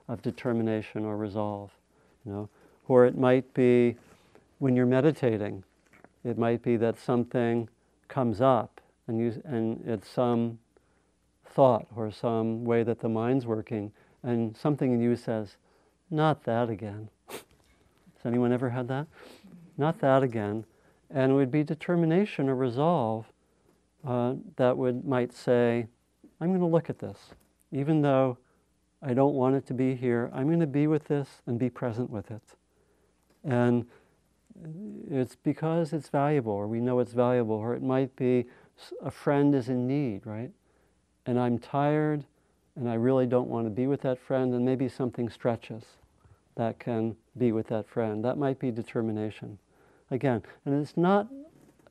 of 0.08 0.22
determination 0.22 1.04
or 1.04 1.16
resolve, 1.16 1.70
you 2.24 2.32
know? 2.32 2.48
Or 2.88 3.06
it 3.06 3.16
might 3.16 3.54
be 3.54 3.96
when 4.58 4.76
you're 4.76 4.86
meditating, 4.86 5.64
it 6.24 6.36
might 6.36 6.62
be 6.62 6.76
that 6.76 6.98
something 6.98 7.68
comes 8.08 8.40
up 8.40 8.80
and, 9.06 9.18
you, 9.18 9.40
and 9.44 9.82
it's 9.86 10.08
some 10.08 10.58
thought 11.44 11.86
or 11.96 12.10
some 12.10 12.64
way 12.64 12.82
that 12.82 13.00
the 13.00 13.08
mind's 13.08 13.46
working, 13.46 13.92
and 14.22 14.56
something 14.56 14.92
in 14.92 15.00
you 15.00 15.16
says, 15.16 15.56
Not 16.10 16.44
that 16.44 16.68
again. 16.68 17.08
Has 17.28 17.40
anyone 18.24 18.52
ever 18.52 18.70
had 18.70 18.88
that? 18.88 19.06
Not 19.80 19.98
that 20.00 20.22
again. 20.22 20.66
And 21.10 21.32
it 21.32 21.34
would 21.34 21.50
be 21.50 21.64
determination 21.64 22.50
or 22.50 22.54
resolve 22.54 23.32
uh, 24.06 24.34
that 24.56 24.76
would 24.76 25.06
might 25.06 25.32
say, 25.32 25.86
I'm 26.38 26.48
going 26.48 26.60
to 26.60 26.66
look 26.66 26.90
at 26.90 26.98
this. 26.98 27.18
Even 27.72 28.02
though 28.02 28.36
I 29.02 29.14
don't 29.14 29.32
want 29.32 29.56
it 29.56 29.66
to 29.68 29.74
be 29.74 29.94
here, 29.94 30.30
I'm 30.34 30.48
going 30.48 30.60
to 30.60 30.66
be 30.66 30.86
with 30.86 31.04
this 31.04 31.40
and 31.46 31.58
be 31.58 31.70
present 31.70 32.10
with 32.10 32.30
it. 32.30 32.42
And 33.42 33.86
it's 35.10 35.36
because 35.36 35.94
it's 35.94 36.10
valuable, 36.10 36.52
or 36.52 36.66
we 36.66 36.80
know 36.80 36.98
it's 36.98 37.14
valuable, 37.14 37.56
or 37.56 37.74
it 37.74 37.82
might 37.82 38.14
be 38.16 38.44
a 39.02 39.10
friend 39.10 39.54
is 39.54 39.70
in 39.70 39.86
need, 39.86 40.26
right? 40.26 40.50
And 41.24 41.40
I'm 41.40 41.58
tired, 41.58 42.26
and 42.76 42.86
I 42.86 42.94
really 42.94 43.26
don't 43.26 43.48
want 43.48 43.64
to 43.64 43.70
be 43.70 43.86
with 43.86 44.02
that 44.02 44.18
friend, 44.18 44.52
and 44.52 44.62
maybe 44.62 44.90
something 44.90 45.30
stretches 45.30 45.84
that 46.56 46.78
can 46.78 47.16
be 47.38 47.52
with 47.52 47.68
that 47.68 47.88
friend. 47.88 48.22
That 48.22 48.36
might 48.36 48.58
be 48.58 48.70
determination. 48.70 49.58
Again, 50.10 50.42
and 50.64 50.80
it's 50.80 50.96
not 50.96 51.28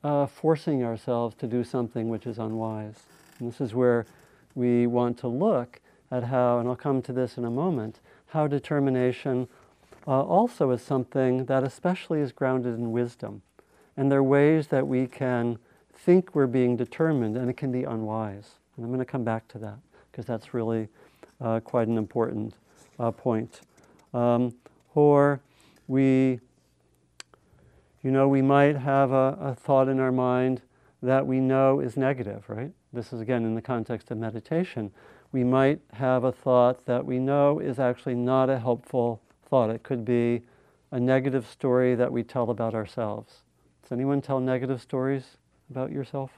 uh, 0.04 0.26
forcing 0.26 0.84
ourselves 0.84 1.34
to 1.36 1.46
do 1.46 1.64
something 1.64 2.08
which 2.08 2.26
is 2.26 2.38
unwise. 2.38 3.00
And 3.38 3.50
this 3.50 3.60
is 3.60 3.74
where 3.74 4.06
we 4.54 4.86
want 4.86 5.18
to 5.18 5.28
look 5.28 5.80
at 6.10 6.24
how, 6.24 6.58
and 6.58 6.68
I'll 6.68 6.76
come 6.76 7.02
to 7.02 7.12
this 7.12 7.38
in 7.38 7.44
a 7.44 7.50
moment, 7.50 8.00
how 8.28 8.46
determination 8.46 9.48
uh, 10.06 10.22
also 10.22 10.70
is 10.70 10.82
something 10.82 11.44
that 11.46 11.62
especially 11.62 12.20
is 12.20 12.32
grounded 12.32 12.74
in 12.74 12.92
wisdom. 12.92 13.42
And 13.96 14.10
there 14.10 14.20
are 14.20 14.24
ways 14.24 14.68
that 14.68 14.86
we 14.86 15.06
can 15.06 15.58
think 15.94 16.34
we're 16.34 16.46
being 16.46 16.76
determined, 16.76 17.36
and 17.36 17.50
it 17.50 17.56
can 17.56 17.70
be 17.70 17.84
unwise. 17.84 18.52
And 18.76 18.84
I'm 18.84 18.90
going 18.90 19.00
to 19.00 19.04
come 19.04 19.24
back 19.24 19.46
to 19.48 19.58
that 19.58 19.78
because 20.10 20.26
that's 20.26 20.54
really 20.54 20.88
uh, 21.40 21.60
quite 21.60 21.88
an 21.88 21.98
important 21.98 22.54
uh, 22.98 23.10
point. 23.10 23.60
Um, 24.14 24.54
or 24.94 25.40
we, 25.86 26.40
you 28.02 28.10
know, 28.10 28.28
we 28.28 28.42
might 28.42 28.76
have 28.76 29.12
a, 29.12 29.36
a 29.40 29.54
thought 29.54 29.88
in 29.88 30.00
our 30.00 30.12
mind 30.12 30.62
that 31.02 31.26
we 31.26 31.40
know 31.40 31.80
is 31.80 31.96
negative, 31.96 32.44
right? 32.48 32.72
This 32.92 33.12
is 33.12 33.20
again 33.20 33.44
in 33.44 33.54
the 33.54 33.62
context 33.62 34.10
of 34.10 34.18
meditation. 34.18 34.90
We 35.32 35.44
might 35.44 35.80
have 35.92 36.24
a 36.24 36.32
thought 36.32 36.86
that 36.86 37.04
we 37.04 37.18
know 37.18 37.58
is 37.58 37.78
actually 37.78 38.16
not 38.16 38.50
a 38.50 38.58
helpful 38.58 39.20
thought. 39.48 39.70
It 39.70 39.82
could 39.82 40.04
be 40.04 40.42
a 40.90 40.98
negative 40.98 41.46
story 41.46 41.94
that 41.94 42.10
we 42.10 42.22
tell 42.22 42.50
about 42.50 42.74
ourselves. 42.74 43.42
Does 43.82 43.92
anyone 43.92 44.20
tell 44.20 44.40
negative 44.40 44.80
stories 44.80 45.36
about 45.70 45.92
yourself? 45.92 46.30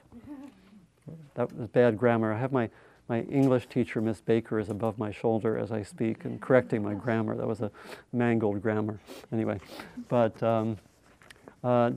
that 1.35 1.55
was 1.55 1.67
bad 1.69 1.97
grammar. 1.97 2.33
I 2.33 2.39
have 2.39 2.51
my, 2.51 2.69
my 3.09 3.21
English 3.21 3.67
teacher, 3.67 3.99
Miss 3.99 4.21
Baker, 4.21 4.59
is 4.59 4.69
above 4.69 4.97
my 4.97 5.11
shoulder 5.11 5.57
as 5.57 5.71
I 5.71 5.81
speak 5.81 6.25
and 6.25 6.39
correcting 6.39 6.83
my 6.83 6.93
grammar. 7.05 7.35
That 7.35 7.47
was 7.47 7.61
a 7.61 7.71
mangled 8.11 8.61
grammar. 8.61 8.99
Anyway, 9.31 9.59
but 10.07 10.41
um, 10.43 10.77
uh, 11.63 11.91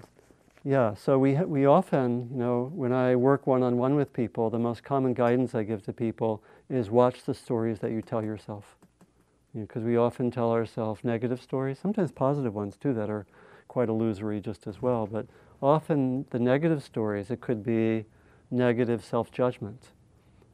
yeah, 0.64 0.94
so 0.94 1.18
we, 1.18 1.34
we 1.36 1.66
often, 1.66 2.28
you 2.32 2.38
know, 2.38 2.72
when 2.74 2.92
I 2.92 3.14
work 3.14 3.46
one 3.46 3.62
on 3.62 3.76
one 3.76 3.94
with 3.94 4.12
people, 4.12 4.50
the 4.50 4.58
most 4.58 4.82
common 4.82 5.14
guidance 5.14 5.54
I 5.54 5.62
give 5.62 5.84
to 5.84 5.92
people 5.92 6.42
is 6.68 6.90
watch 6.90 7.22
the 7.24 7.34
stories 7.34 7.78
that 7.80 7.92
you 7.92 8.02
tell 8.02 8.24
yourself. 8.24 8.76
Because 9.54 9.82
you 9.82 9.88
know, 9.88 9.92
we 9.92 9.96
often 9.96 10.30
tell 10.30 10.50
ourselves 10.50 11.04
negative 11.04 11.40
stories, 11.40 11.78
sometimes 11.78 12.10
positive 12.10 12.54
ones 12.54 12.76
too, 12.76 12.92
that 12.94 13.08
are 13.08 13.26
quite 13.68 13.88
illusory 13.88 14.40
just 14.40 14.66
as 14.66 14.82
well. 14.82 15.06
But 15.06 15.26
often 15.62 16.26
the 16.30 16.38
negative 16.38 16.82
stories, 16.82 17.30
it 17.30 17.40
could 17.40 17.62
be 17.62 18.04
negative 18.50 19.04
self 19.04 19.30
judgment 19.30 19.90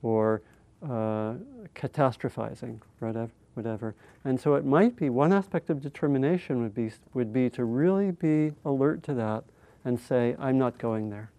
or 0.02 0.42
uh, 0.82 1.34
catastrophizing, 1.74 2.80
whatever, 2.98 3.30
whatever. 3.54 3.94
And 4.24 4.40
so 4.40 4.54
it 4.54 4.64
might 4.64 4.96
be 4.96 5.10
one 5.10 5.32
aspect 5.32 5.70
of 5.70 5.80
determination 5.80 6.62
would 6.62 6.74
be, 6.74 6.90
would 7.14 7.32
be 7.32 7.50
to 7.50 7.64
really 7.64 8.10
be 8.10 8.52
alert 8.64 9.02
to 9.04 9.14
that 9.14 9.44
and 9.84 9.98
say, 9.98 10.36
I'm 10.38 10.58
not 10.58 10.78
going 10.78 11.10
there. 11.10 11.30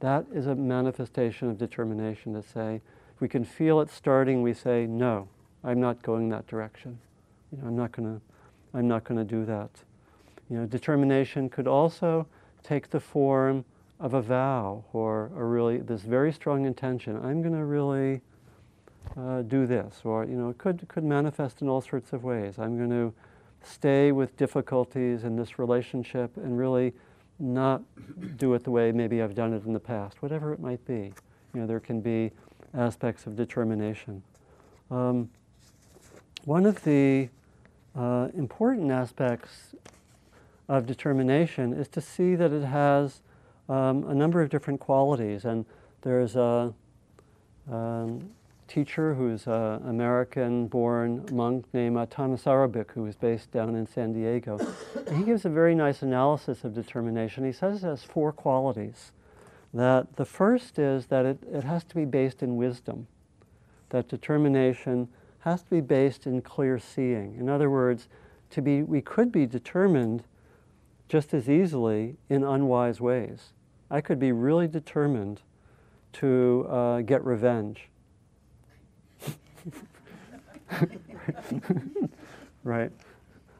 That 0.00 0.26
is 0.32 0.46
a 0.46 0.54
manifestation 0.54 1.50
of 1.50 1.58
determination 1.58 2.34
to 2.34 2.42
say, 2.42 2.80
if 3.14 3.20
we 3.20 3.28
can 3.28 3.44
feel 3.44 3.80
it 3.80 3.90
starting, 3.90 4.42
we 4.42 4.54
say, 4.54 4.86
no, 4.86 5.28
I'm 5.64 5.80
not 5.80 6.02
going 6.02 6.28
that 6.28 6.46
direction. 6.46 6.98
You 7.50 7.58
know, 7.58 7.68
I'm 7.68 7.76
not 7.76 7.92
to 8.08 8.20
I'm 8.74 8.86
not 8.86 9.04
to 9.18 9.24
do 9.24 9.44
that. 9.46 9.70
You 10.50 10.58
know, 10.58 10.66
determination 10.66 11.48
could 11.48 11.66
also 11.66 12.26
take 12.62 12.90
the 12.90 13.00
form 13.00 13.64
of 13.98 14.14
a 14.14 14.22
vow 14.22 14.84
or 14.92 15.32
a 15.36 15.42
really 15.42 15.78
this 15.78 16.02
very 16.02 16.32
strong 16.32 16.66
intention. 16.66 17.16
I'm 17.16 17.42
to 17.54 17.64
really 17.64 18.20
uh, 19.16 19.42
do 19.42 19.66
this, 19.66 20.00
or 20.04 20.24
you 20.24 20.36
know, 20.36 20.50
it 20.50 20.58
could 20.58 20.86
could 20.88 21.04
manifest 21.04 21.62
in 21.62 21.68
all 21.68 21.80
sorts 21.80 22.12
of 22.12 22.24
ways. 22.24 22.58
I'm 22.58 22.76
going 22.76 22.90
to 22.90 23.12
stay 23.62 24.12
with 24.12 24.36
difficulties 24.36 25.24
in 25.24 25.36
this 25.36 25.58
relationship 25.58 26.36
and 26.36 26.58
really 26.58 26.92
not 27.38 27.82
do 28.36 28.54
it 28.54 28.64
the 28.64 28.70
way 28.70 28.92
maybe 28.92 29.22
I've 29.22 29.34
done 29.34 29.52
it 29.52 29.64
in 29.64 29.72
the 29.72 29.80
past, 29.80 30.22
whatever 30.22 30.52
it 30.52 30.60
might 30.60 30.84
be. 30.86 31.12
You 31.54 31.60
know, 31.60 31.66
there 31.66 31.80
can 31.80 32.00
be 32.00 32.32
aspects 32.74 33.26
of 33.26 33.36
determination. 33.36 34.22
Um, 34.90 35.30
one 36.44 36.66
of 36.66 36.82
the 36.84 37.28
uh, 37.96 38.28
important 38.34 38.90
aspects 38.90 39.74
of 40.68 40.86
determination 40.86 41.72
is 41.72 41.88
to 41.88 42.00
see 42.00 42.34
that 42.34 42.52
it 42.52 42.64
has 42.64 43.22
um, 43.68 44.04
a 44.08 44.14
number 44.14 44.40
of 44.40 44.50
different 44.50 44.80
qualities. 44.80 45.44
And 45.44 45.64
there's 46.02 46.36
a 46.36 46.72
um, 47.70 48.30
teacher 48.68 49.14
who's 49.14 49.46
an 49.46 49.88
American-born 49.88 51.26
monk 51.32 51.66
named 51.72 51.96
Thanissaro 51.96 52.70
Bhikkhu, 52.70 52.92
who 52.92 53.06
is 53.06 53.16
based 53.16 53.50
down 53.50 53.74
in 53.74 53.86
San 53.86 54.12
Diego. 54.12 54.58
And 55.06 55.16
he 55.16 55.24
gives 55.24 55.44
a 55.44 55.48
very 55.48 55.74
nice 55.74 56.02
analysis 56.02 56.64
of 56.64 56.74
determination. 56.74 57.44
He 57.44 57.52
says 57.52 57.82
it 57.82 57.86
has 57.86 58.04
four 58.04 58.32
qualities. 58.32 59.12
That 59.74 60.16
the 60.16 60.24
first 60.24 60.78
is 60.78 61.06
that 61.06 61.26
it, 61.26 61.38
it 61.50 61.64
has 61.64 61.84
to 61.84 61.94
be 61.94 62.04
based 62.04 62.42
in 62.42 62.56
wisdom. 62.56 63.06
That 63.90 64.08
determination 64.08 65.08
has 65.40 65.62
to 65.62 65.70
be 65.70 65.80
based 65.80 66.26
in 66.26 66.42
clear 66.42 66.78
seeing. 66.78 67.36
In 67.38 67.48
other 67.48 67.70
words, 67.70 68.08
to 68.50 68.62
be, 68.62 68.82
we 68.82 69.00
could 69.00 69.32
be 69.32 69.46
determined 69.46 70.24
just 71.08 71.32
as 71.32 71.48
easily 71.48 72.16
in 72.28 72.44
unwise 72.44 73.00
ways. 73.00 73.52
I 73.90 74.00
could 74.00 74.18
be 74.18 74.32
really 74.32 74.68
determined 74.68 75.40
to 76.14 76.66
uh, 76.68 77.00
get 77.00 77.24
revenge. 77.24 77.88
right. 82.64 82.90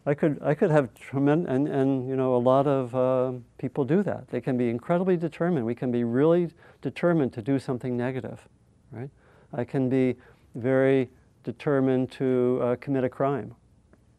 I 0.07 0.15
could, 0.15 0.39
I 0.43 0.55
could 0.55 0.71
have 0.71 0.95
tremendous, 0.95 1.51
and, 1.51 1.69
and 1.69 2.09
you 2.09 2.17
know, 2.17 2.35
a 2.35 2.39
lot 2.39 2.67
of 2.67 2.95
uh, 2.95 3.33
people 3.59 3.85
do 3.85 4.03
that. 4.05 4.29
They 4.29 4.41
can 4.41 4.57
be 4.57 4.71
incredibly 4.71 5.19
determined. 5.19 5.67
We 5.67 5.75
can 5.75 5.93
be 5.93 6.05
really 6.05 6.49
determined 6.81 7.33
to 7.35 7.43
do 7.43 7.59
something 7.59 7.97
negative, 7.97 8.49
right? 8.91 9.11
I 9.53 9.65
can 9.65 9.89
be 9.91 10.17
very 10.55 11.11
determined 11.45 12.11
to 12.13 12.59
uh, 12.63 12.77
commit 12.77 13.05
a 13.05 13.09
crime. 13.09 13.55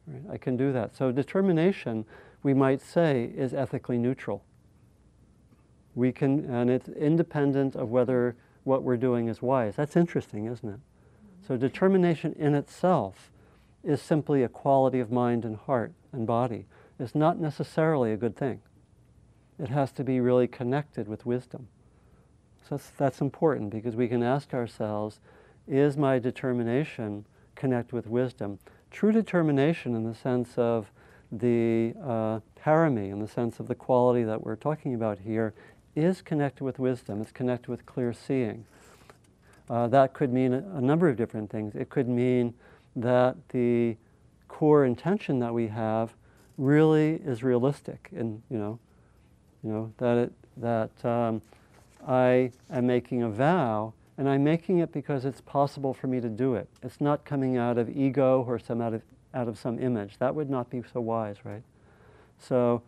Right? 0.07 0.33
I 0.33 0.37
can 0.37 0.57
do 0.57 0.71
that. 0.73 0.95
So 0.95 1.11
determination, 1.11 2.05
we 2.43 2.53
might 2.53 2.81
say, 2.81 3.31
is 3.35 3.53
ethically 3.53 3.97
neutral. 3.97 4.43
We 5.95 6.11
can, 6.11 6.45
and 6.45 6.69
it's 6.69 6.89
independent 6.89 7.75
of 7.75 7.89
whether 7.89 8.35
what 8.63 8.83
we're 8.83 8.97
doing 8.97 9.27
is 9.27 9.41
wise. 9.41 9.75
That's 9.75 9.95
interesting, 9.95 10.45
isn't 10.45 10.69
it? 10.69 10.79
So 11.49 11.57
determination 11.57 12.35
in 12.37 12.53
itself 12.53 13.31
is 13.83 14.03
simply 14.03 14.43
a 14.43 14.47
quality 14.47 14.99
of 14.99 15.11
mind 15.11 15.43
and 15.45 15.55
heart 15.55 15.93
and 16.11 16.27
body. 16.27 16.67
It's 16.99 17.15
not 17.15 17.39
necessarily 17.39 18.11
a 18.11 18.17
good 18.17 18.37
thing. 18.37 18.61
It 19.57 19.69
has 19.69 19.91
to 19.93 20.03
be 20.03 20.19
really 20.19 20.47
connected 20.47 21.07
with 21.07 21.25
wisdom. 21.25 21.67
So 22.61 22.77
that's, 22.77 22.91
that's 22.91 23.19
important 23.19 23.71
because 23.71 23.95
we 23.95 24.07
can 24.07 24.21
ask 24.21 24.53
ourselves, 24.53 25.21
is 25.67 25.97
my 25.97 26.19
determination 26.19 27.25
connect 27.55 27.93
with 27.93 28.05
wisdom? 28.05 28.59
True 28.91 29.11
determination 29.11 29.95
in 29.95 30.03
the 30.03 30.13
sense 30.13 30.53
of 30.55 30.91
the 31.31 31.95
uh, 31.99 32.41
parami, 32.63 33.11
in 33.11 33.21
the 33.21 33.27
sense 33.27 33.59
of 33.59 33.67
the 33.67 33.73
quality 33.73 34.23
that 34.23 34.45
we're 34.45 34.55
talking 34.55 34.93
about 34.93 35.17
here, 35.17 35.55
is 35.95 36.21
connected 36.21 36.63
with 36.63 36.77
wisdom. 36.77 37.21
It's 37.21 37.31
connected 37.31 37.71
with 37.71 37.87
clear 37.87 38.13
seeing. 38.13 38.65
Uh, 39.69 39.87
that 39.87 40.13
could 40.13 40.33
mean 40.33 40.53
a, 40.53 40.81
number 40.81 41.07
of 41.07 41.15
different 41.15 41.49
things. 41.49 41.75
It 41.75 41.89
could 41.89 42.07
mean 42.07 42.53
that 42.95 43.35
the 43.49 43.95
core 44.47 44.85
intention 44.85 45.39
that 45.39 45.53
we 45.53 45.67
have 45.67 46.13
really 46.57 47.21
is 47.23 47.43
realistic, 47.43 48.09
and 48.15 48.41
you 48.49 48.57
know, 48.57 48.79
you 49.63 49.71
know 49.71 49.93
that 49.97 50.17
it, 50.17 50.33
that 50.57 51.05
um, 51.05 51.41
I 52.07 52.51
am 52.71 52.87
making 52.87 53.23
a 53.23 53.29
vow, 53.29 53.93
and 54.17 54.27
I'm 54.27 54.43
making 54.43 54.79
it 54.79 54.91
because 54.91 55.23
it's 55.23 55.41
possible 55.41 55.93
for 55.93 56.07
me 56.07 56.19
to 56.19 56.29
do 56.29 56.55
it. 56.55 56.67
It's 56.81 56.99
not 56.99 57.23
coming 57.23 57.57
out 57.57 57.77
of 57.77 57.95
ego 57.95 58.43
or 58.47 58.57
some 58.57 58.81
out 58.81 58.95
of 58.95 59.03
out 59.33 59.47
of 59.47 59.59
some 59.59 59.79
image. 59.79 60.17
That 60.17 60.33
would 60.33 60.49
not 60.49 60.69
be 60.71 60.81
so 60.91 60.99
wise, 60.99 61.37
right? 61.43 61.61
So, 62.39 62.81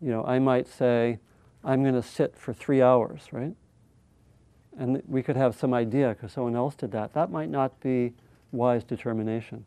you 0.00 0.10
know, 0.10 0.24
I 0.24 0.38
might 0.38 0.68
say, 0.68 1.18
I'm 1.64 1.82
going 1.82 1.94
to 1.94 2.02
sit 2.02 2.36
for 2.36 2.52
three 2.52 2.82
hours, 2.82 3.32
right? 3.32 3.54
And 4.78 5.02
we 5.08 5.22
could 5.22 5.36
have 5.36 5.56
some 5.56 5.74
idea 5.74 6.10
because 6.10 6.32
someone 6.32 6.54
else 6.54 6.76
did 6.76 6.92
that. 6.92 7.12
That 7.12 7.30
might 7.30 7.50
not 7.50 7.78
be 7.80 8.12
wise 8.52 8.84
determination. 8.84 9.64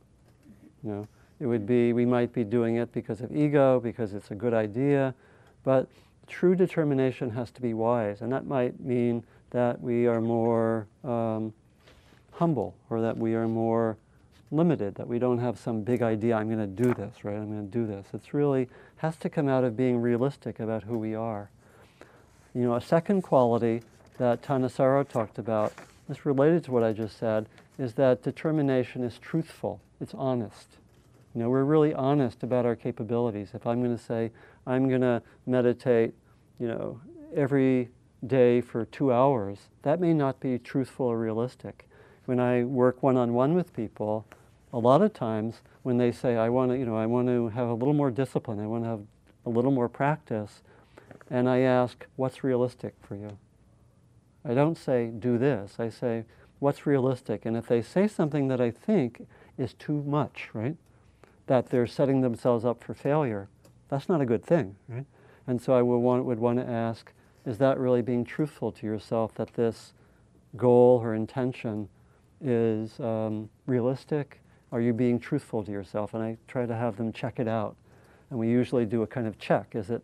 You 0.84 0.90
know, 0.90 1.08
it 1.40 1.46
would 1.46 1.66
be, 1.66 1.92
we 1.92 2.06
might 2.06 2.34
be 2.34 2.44
doing 2.44 2.78
it 2.78 2.94
because 2.94 3.22
of 3.22 3.36
ego, 3.36 3.80
because 3.80 4.14
it's 4.14 4.32
a 4.32 4.36
good 4.36 4.54
idea, 4.54 5.14
but 5.64 5.88
true 6.28 6.56
determination 6.56 7.30
has 7.32 7.52
to 7.52 7.62
be 7.62 7.74
wise. 7.74 8.22
And 8.22 8.32
that 8.32 8.46
might 8.46 8.80
mean 8.80 9.24
that 9.50 9.82
we 9.82 10.08
are 10.08 10.22
more 10.22 10.88
um, 11.04 11.54
humble 12.32 12.74
or 12.90 13.02
that 13.02 13.18
we 13.18 13.36
are 13.36 13.48
more 13.48 13.98
limited, 14.50 14.96
that 14.96 15.08
we 15.08 15.20
don't 15.20 15.40
have 15.40 15.58
some 15.58 15.82
big 15.82 16.02
idea, 16.02 16.36
I'm 16.36 16.48
going 16.48 16.60
to 16.60 16.84
do 16.84 16.94
this, 16.94 17.24
right? 17.24 17.36
I'm 17.36 17.50
going 17.50 17.70
to 17.70 17.78
do 17.78 17.86
this. 17.86 18.08
It's 18.14 18.34
really 18.34 18.70
has 18.98 19.16
to 19.18 19.30
come 19.30 19.48
out 19.48 19.64
of 19.64 19.76
being 19.76 20.00
realistic 20.00 20.60
about 20.60 20.84
who 20.84 20.98
we 20.98 21.16
are. 21.16 21.50
You 22.54 22.64
know, 22.64 22.76
a 22.76 22.82
second 22.82 23.22
quality 23.22 23.82
that 24.22 24.44
Thanissaro 24.44 25.08
talked 25.08 25.40
about, 25.40 25.74
this 26.08 26.28
related 26.28 26.64
to 26.66 26.72
what 26.72 26.84
I 26.84 26.94
just 26.94 27.18
said, 27.18 27.48
is 27.80 27.96
that 27.96 28.22
determination 28.22 29.04
is 29.04 29.18
truthful, 29.18 29.82
it's 30.00 30.14
honest. 30.14 30.78
You 31.34 31.42
know, 31.42 31.50
we're 31.50 31.64
really 31.64 31.92
honest 31.92 32.44
about 32.44 32.64
our 32.64 32.76
capabilities. 32.76 33.50
If 33.56 33.66
I'm 33.66 33.82
going 33.82 33.98
to 33.98 34.04
say, 34.04 34.30
I'm 34.68 34.88
going 34.88 35.02
to 35.02 35.24
meditate, 35.48 36.14
you 36.60 36.68
know, 36.68 37.02
every 37.36 37.90
day 38.28 38.62
for 38.62 38.86
two 38.86 39.12
hours, 39.12 39.58
that 39.82 40.00
may 40.00 40.14
not 40.14 40.40
be 40.40 40.60
truthful 40.60 41.08
or 41.08 41.18
realistic. 41.18 41.90
When 42.26 42.40
I 42.40 42.64
work 42.64 43.02
one-on-one 43.02 43.56
with 43.56 43.74
people, 43.74 44.28
a 44.72 44.78
lot 44.78 45.02
of 45.02 45.16
times 45.16 45.62
when 45.82 45.98
they 45.98 46.12
say, 46.12 46.38
I 46.38 46.50
want 46.50 46.70
to, 46.70 46.78
you 46.78 46.86
know, 46.86 46.96
I 46.96 47.08
want 47.08 47.28
to 47.30 47.50
have 47.50 47.70
a 47.70 47.74
little 47.74 47.96
more 47.96 48.12
discipline, 48.12 48.60
I 48.60 48.68
want 48.68 48.84
to 48.84 48.90
have 48.92 49.02
a 49.48 49.50
little 49.50 49.72
more 49.72 49.90
practice, 49.90 50.62
and 51.32 51.50
I 51.50 51.62
ask, 51.62 52.06
what's 52.18 52.44
realistic 52.44 52.94
for 53.02 53.16
you? 53.16 53.40
I 54.44 54.54
don't 54.54 54.78
say, 54.78 55.08
do 55.08 55.38
this. 55.38 55.76
I 55.80 55.90
say, 55.90 56.26
what's 56.60 56.86
realistic? 56.86 57.46
And 57.46 57.56
if 57.56 57.68
they 57.68 57.82
say 57.82 58.08
something 58.08 58.48
that 58.48 58.62
I 58.62 58.72
think 58.72 59.28
is 59.58 59.74
too 59.74 60.04
much, 60.04 60.50
right, 60.54 60.76
that 61.48 61.70
they're 61.70 61.88
setting 61.88 62.22
themselves 62.22 62.66
up 62.66 62.84
for 62.84 62.94
failure, 62.94 63.50
that's 63.90 64.08
not 64.08 64.22
a 64.22 64.26
good 64.26 64.44
thing, 64.44 64.76
right? 64.88 65.06
And 65.48 65.62
so 65.62 65.74
I 65.74 65.82
would 65.82 65.98
want, 65.98 66.26
would 66.26 66.40
want 66.40 66.60
to 66.60 66.68
ask, 66.68 67.12
is 67.46 67.58
that 67.58 67.80
really 67.80 68.02
being 68.02 68.24
truthful 68.24 68.72
to 68.72 68.86
yourself 68.86 69.34
that 69.36 69.54
this 69.54 69.94
goal 70.56 71.00
or 71.02 71.16
intention 71.16 71.90
is 72.40 73.00
um, 73.00 73.50
realistic? 73.66 74.40
Are 74.72 74.82
you 74.82 74.94
being 74.94 75.20
truthful 75.20 75.64
to 75.64 75.72
yourself? 75.72 76.14
And 76.14 76.24
I 76.24 76.38
try 76.48 76.66
to 76.66 76.76
have 76.76 76.98
them 76.98 77.12
check 77.12 77.40
it 77.40 77.48
out. 77.48 77.76
And 78.30 78.40
we 78.40 78.48
usually 78.48 78.86
do 78.86 79.02
a 79.02 79.08
kind 79.08 79.28
of 79.28 79.38
check. 79.38 79.76
Is 79.76 79.90
it 79.90 80.02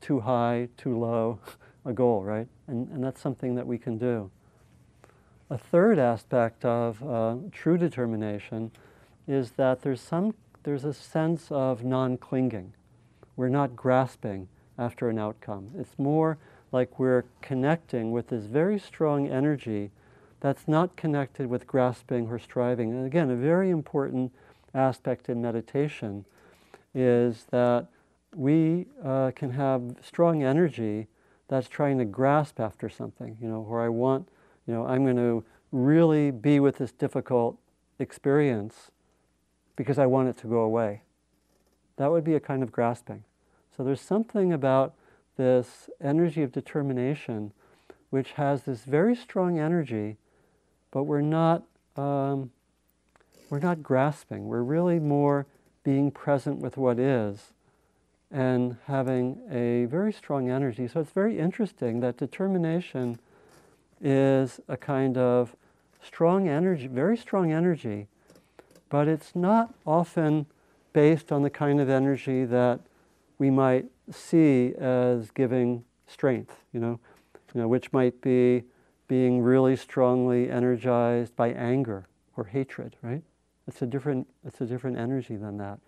too 0.00 0.20
high, 0.20 0.68
too 0.76 0.98
low, 0.98 1.38
a 1.86 1.92
goal, 1.92 2.22
right? 2.22 2.48
And, 2.66 2.88
and 2.90 3.02
that's 3.02 3.20
something 3.20 3.54
that 3.54 3.66
we 3.66 3.78
can 3.78 3.96
do. 3.96 4.30
A 5.48 5.56
third 5.56 5.98
aspect 5.98 6.64
of 6.64 7.02
uh, 7.02 7.36
true 7.52 7.78
determination 7.78 8.72
is 9.28 9.52
that 9.52 9.82
there's 9.82 10.00
some 10.00 10.34
there's 10.64 10.84
a 10.84 10.92
sense 10.92 11.46
of 11.50 11.84
non-clinging. 11.84 12.72
We're 13.36 13.48
not 13.48 13.76
grasping 13.76 14.48
after 14.76 15.08
an 15.08 15.16
outcome. 15.16 15.70
It's 15.78 15.96
more 15.96 16.38
like 16.72 16.98
we're 16.98 17.24
connecting 17.40 18.10
with 18.10 18.28
this 18.28 18.46
very 18.46 18.80
strong 18.80 19.28
energy 19.28 19.92
that's 20.40 20.66
not 20.66 20.96
connected 20.96 21.46
with 21.46 21.68
grasping 21.68 22.26
or 22.26 22.40
striving. 22.40 22.90
And 22.90 23.06
again, 23.06 23.30
a 23.30 23.36
very 23.36 23.70
important 23.70 24.32
aspect 24.74 25.28
in 25.28 25.40
meditation 25.40 26.24
is 26.94 27.44
that 27.50 27.86
we 28.34 28.86
uh, 29.04 29.30
can 29.36 29.52
have 29.52 29.96
strong 30.02 30.42
energy 30.42 31.06
that's 31.48 31.68
trying 31.68 31.98
to 31.98 32.04
grasp 32.04 32.58
after 32.58 32.88
something, 32.88 33.36
you 33.40 33.48
know, 33.48 33.60
where 33.60 33.80
I 33.80 33.88
want, 33.88 34.28
you 34.66 34.74
know, 34.74 34.86
I'm 34.86 35.04
going 35.04 35.16
to 35.16 35.44
really 35.72 36.30
be 36.30 36.60
with 36.60 36.78
this 36.78 36.92
difficult 36.92 37.58
experience 37.98 38.90
because 39.76 39.98
I 39.98 40.06
want 40.06 40.28
it 40.28 40.36
to 40.38 40.46
go 40.46 40.60
away. 40.60 41.02
That 41.96 42.10
would 42.10 42.24
be 42.24 42.34
a 42.34 42.40
kind 42.40 42.62
of 42.62 42.72
grasping. 42.72 43.24
So 43.76 43.84
there's 43.84 44.00
something 44.00 44.52
about 44.52 44.94
this 45.36 45.90
energy 46.00 46.42
of 46.42 46.52
determination 46.52 47.52
which 48.10 48.32
has 48.32 48.62
this 48.62 48.84
very 48.84 49.14
strong 49.14 49.58
energy, 49.58 50.16
but 50.90 51.04
we're 51.04 51.20
not, 51.20 51.64
um, 51.96 52.50
we're 53.50 53.58
not 53.58 53.82
grasping. 53.82 54.46
We're 54.46 54.62
really 54.62 54.98
more 54.98 55.46
being 55.84 56.10
present 56.10 56.58
with 56.58 56.76
what 56.76 56.98
is 56.98 57.52
and 58.30 58.76
having 58.86 59.38
a 59.50 59.84
very 59.86 60.12
strong 60.12 60.50
energy. 60.50 60.88
So 60.88 61.00
it's 61.00 61.12
very 61.12 61.38
interesting 61.38 62.00
that 62.00 62.16
determination 62.16 63.18
is 64.00 64.60
a 64.68 64.76
kind 64.76 65.16
of 65.16 65.54
strong 66.02 66.48
energy, 66.48 66.86
very 66.86 67.16
strong 67.16 67.52
energy, 67.52 68.08
but 68.88 69.08
it's 69.08 69.34
not 69.34 69.74
often 69.86 70.46
based 70.92 71.32
on 71.32 71.42
the 71.42 71.50
kind 71.50 71.80
of 71.80 71.88
energy 71.88 72.44
that 72.44 72.80
we 73.38 73.50
might 73.50 73.86
see 74.10 74.74
as 74.78 75.30
giving 75.30 75.84
strength, 76.06 76.62
you 76.72 76.80
know, 76.80 76.98
you 77.54 77.60
know, 77.60 77.68
which 77.68 77.92
might 77.92 78.20
be 78.20 78.62
being 79.08 79.40
really 79.40 79.76
strongly 79.76 80.50
energized 80.50 81.34
by 81.36 81.50
anger 81.50 82.06
or 82.36 82.44
hatred, 82.44 82.96
right? 83.02 83.22
It's 83.66 83.82
a 83.82 83.86
different, 83.86 84.26
it's 84.44 84.60
a 84.60 84.66
different 84.66 84.96
energy 84.96 85.36
than 85.36 85.58
that, 85.58 85.78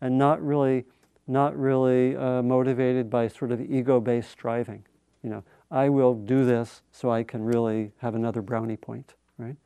and 0.00 0.18
not 0.18 0.44
really, 0.44 0.84
not 1.26 1.58
really 1.58 2.16
uh, 2.16 2.42
motivated 2.42 3.08
by 3.08 3.28
sort 3.28 3.50
of 3.52 3.60
ego-based 3.60 4.30
striving. 4.30 4.84
You 5.22 5.30
know, 5.30 5.44
I 5.70 5.88
will 5.88 6.14
do 6.14 6.44
this 6.44 6.82
so 6.92 7.10
I 7.10 7.22
can 7.22 7.42
really 7.44 7.92
have 7.98 8.14
another 8.14 8.42
brownie 8.42 8.76
point, 8.76 9.14
right? 9.38 9.56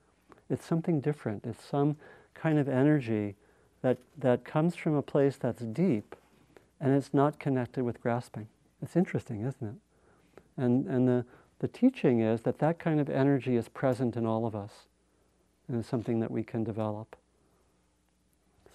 It's 0.49 0.65
something 0.65 1.01
different. 1.01 1.45
It's 1.45 1.65
some 1.65 1.97
kind 2.35 2.59
of 2.59 2.69
energy 2.69 3.35
that, 3.83 3.99
that 4.19 4.45
comes 4.45 4.77
from 4.77 4.95
a 4.95 5.03
place 5.03 5.37
that's 5.37 5.63
deep 5.63 6.15
and 6.81 6.95
it's 6.95 7.13
not 7.13 7.39
connected 7.39 7.85
with 7.85 8.01
grasping. 8.01 8.47
It's 8.83 8.97
interesting, 8.97 9.41
isn't 9.41 9.69
it? 9.69 9.75
And, 10.57 10.87
and 10.87 11.09
the, 11.09 11.25
the 11.59 11.69
teaching 11.69 12.21
is 12.21 12.43
that 12.43 12.59
that 12.61 12.79
kind 12.79 13.01
of 13.01 13.11
energy 13.11 13.57
is 13.57 13.69
present 13.69 14.17
in 14.17 14.27
all 14.27 14.47
of 14.47 14.55
us 14.55 14.87
and 15.67 15.81
is 15.81 15.87
something 15.87 16.21
that 16.21 16.31
we 16.31 16.45
can 16.45 16.63
develop. 16.63 17.17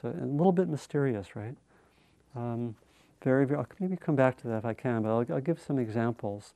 So 0.02 0.10
a 0.10 0.26
little 0.26 0.52
bit 0.52 0.68
mysterious, 0.68 1.36
right? 1.36 1.56
Um, 2.36 2.76
very, 3.24 3.46
very, 3.46 3.60
I'll 3.60 3.68
maybe 3.80 3.96
come 3.96 4.16
back 4.16 4.38
to 4.42 4.48
that 4.48 4.58
if 4.58 4.66
I 4.66 4.74
can, 4.74 5.04
but 5.04 5.10
I'll, 5.10 5.26
I'll 5.36 5.42
give 5.42 5.62
some 5.62 5.80
examples. 5.80 6.54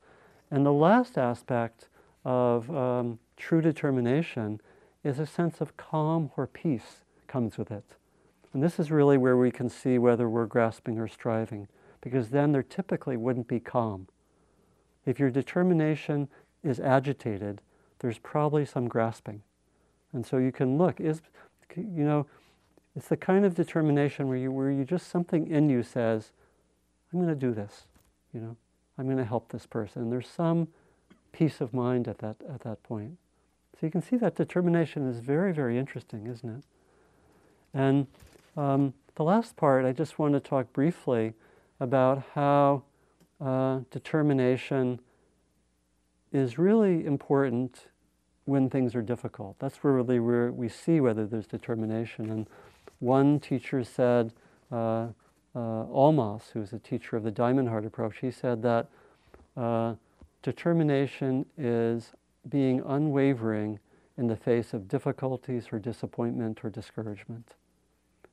And 0.50 0.64
the 0.64 0.72
last 0.72 1.16
aspect 1.16 1.88
of 2.24 2.70
um, 2.74 3.18
true 3.36 3.60
determination 3.60 4.60
is 5.04 5.18
a 5.18 5.26
sense 5.26 5.60
of 5.60 5.76
calm 5.76 6.30
or 6.36 6.46
peace 6.46 7.04
comes 7.26 7.56
with 7.56 7.70
it. 7.70 7.84
And 8.52 8.62
this 8.62 8.78
is 8.78 8.90
really 8.90 9.18
where 9.18 9.36
we 9.36 9.50
can 9.50 9.68
see 9.68 9.98
whether 9.98 10.28
we're 10.28 10.46
grasping 10.46 10.98
or 10.98 11.08
striving, 11.08 11.68
because 12.00 12.30
then 12.30 12.52
there 12.52 12.62
typically 12.62 13.16
wouldn't 13.16 13.48
be 13.48 13.60
calm. 13.60 14.08
If 15.06 15.18
your 15.18 15.30
determination 15.30 16.28
is 16.62 16.80
agitated, 16.80 17.60
there's 18.00 18.18
probably 18.18 18.64
some 18.64 18.88
grasping. 18.88 19.42
And 20.12 20.26
so 20.26 20.38
you 20.38 20.52
can 20.52 20.78
look, 20.78 21.00
is, 21.00 21.20
you 21.76 22.04
know, 22.04 22.26
it's 22.98 23.06
the 23.06 23.16
kind 23.16 23.44
of 23.44 23.54
determination 23.54 24.26
where 24.26 24.36
you, 24.36 24.50
where 24.50 24.72
you 24.72 24.84
just 24.84 25.06
something 25.06 25.46
in 25.46 25.70
you 25.70 25.84
says, 25.84 26.32
I'm 27.12 27.20
going 27.20 27.32
to 27.32 27.38
do 27.38 27.54
this, 27.54 27.86
you 28.34 28.40
know, 28.40 28.56
I'm 28.98 29.04
going 29.04 29.18
to 29.18 29.24
help 29.24 29.52
this 29.52 29.66
person. 29.66 30.02
And 30.02 30.12
there's 30.12 30.26
some 30.26 30.66
peace 31.30 31.60
of 31.60 31.72
mind 31.72 32.08
at 32.08 32.18
that, 32.18 32.34
at 32.52 32.62
that 32.62 32.82
point. 32.82 33.12
So 33.74 33.86
you 33.86 33.92
can 33.92 34.02
see 34.02 34.16
that 34.16 34.34
determination 34.34 35.08
is 35.08 35.20
very, 35.20 35.52
very 35.52 35.78
interesting, 35.78 36.26
isn't 36.26 36.48
it? 36.48 36.64
And 37.72 38.08
um, 38.56 38.94
the 39.14 39.22
last 39.22 39.54
part, 39.54 39.84
I 39.84 39.92
just 39.92 40.18
want 40.18 40.34
to 40.34 40.40
talk 40.40 40.72
briefly 40.72 41.34
about 41.78 42.24
how 42.34 42.82
uh, 43.40 43.78
determination 43.92 44.98
is 46.32 46.58
really 46.58 47.06
important 47.06 47.86
when 48.46 48.68
things 48.68 48.96
are 48.96 49.02
difficult. 49.02 49.54
That's 49.60 49.84
really 49.84 50.18
where 50.18 50.50
we 50.50 50.68
see 50.68 51.00
whether 51.00 51.26
there's 51.26 51.46
determination. 51.46 52.30
And 52.32 52.48
one 53.00 53.40
teacher 53.40 53.84
said, 53.84 54.32
uh, 54.72 55.06
uh, 55.54 55.84
Almaas, 55.86 56.50
who's 56.52 56.72
a 56.72 56.78
teacher 56.78 57.16
of 57.16 57.22
the 57.22 57.30
Diamond 57.30 57.68
Heart 57.68 57.86
approach, 57.86 58.18
he 58.20 58.30
said 58.30 58.62
that 58.62 58.88
uh, 59.56 59.94
determination 60.42 61.46
is 61.56 62.12
being 62.48 62.82
unwavering 62.86 63.78
in 64.16 64.26
the 64.26 64.36
face 64.36 64.74
of 64.74 64.88
difficulties 64.88 65.68
or 65.72 65.78
disappointment 65.78 66.64
or 66.64 66.70
discouragement. 66.70 67.54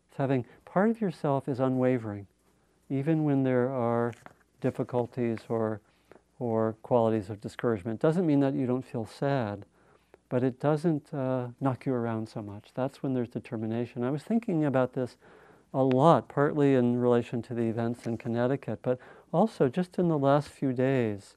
It's 0.09 0.17
having 0.17 0.45
part 0.65 0.89
of 0.89 1.01
yourself 1.01 1.47
is 1.47 1.59
unwavering, 1.59 2.27
even 2.89 3.23
when 3.23 3.43
there 3.43 3.69
are 3.69 4.13
difficulties 4.61 5.39
or, 5.49 5.81
or 6.39 6.75
qualities 6.81 7.29
of 7.29 7.39
discouragement. 7.41 7.99
Doesn't 7.99 8.25
mean 8.25 8.39
that 8.39 8.53
you 8.53 8.65
don't 8.65 8.85
feel 8.85 9.05
sad, 9.05 9.65
but 10.29 10.43
it 10.43 10.59
doesn't 10.59 11.13
uh, 11.13 11.47
knock 11.61 11.85
you 11.85 11.93
around 11.93 12.27
so 12.27 12.41
much. 12.41 12.69
That's 12.73 13.03
when 13.03 13.13
there's 13.13 13.29
determination. 13.29 14.03
I 14.03 14.11
was 14.11 14.23
thinking 14.23 14.65
about 14.65 14.93
this 14.93 15.17
a 15.73 15.83
lot, 15.83 16.29
partly 16.29 16.75
in 16.75 16.97
relation 16.97 17.41
to 17.43 17.53
the 17.53 17.63
events 17.63 18.05
in 18.05 18.17
Connecticut, 18.17 18.79
but 18.81 18.97
also 19.31 19.67
just 19.67 19.99
in 19.99 20.07
the 20.07 20.17
last 20.17 20.49
few 20.49 20.73
days. 20.73 21.35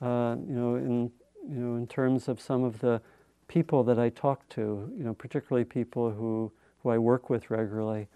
Uh, 0.00 0.36
you 0.46 0.54
know, 0.54 0.74
in 0.76 1.10
you 1.48 1.56
know, 1.56 1.76
in 1.76 1.86
terms 1.86 2.28
of 2.28 2.40
some 2.40 2.64
of 2.64 2.80
the 2.80 3.00
people 3.48 3.82
that 3.84 3.98
I 3.98 4.10
talk 4.10 4.48
to, 4.50 4.92
you 4.96 5.04
know, 5.04 5.14
particularly 5.14 5.64
people 5.64 6.10
who, 6.10 6.52
who 6.82 6.90
I 6.90 6.98
work 6.98 7.30
with 7.30 7.50
regularly, 7.50 8.06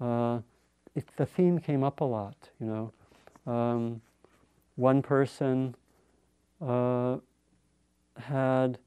uh, 0.00 0.40
it, 0.94 1.04
the 1.16 1.26
theme 1.26 1.58
came 1.58 1.82
up 1.82 2.00
a 2.00 2.04
lot, 2.04 2.36
you 2.60 2.66
know. 2.66 3.52
Um, 3.52 4.00
one 4.76 5.02
person 5.02 5.74
uh, 6.60 7.16
had 8.16 8.78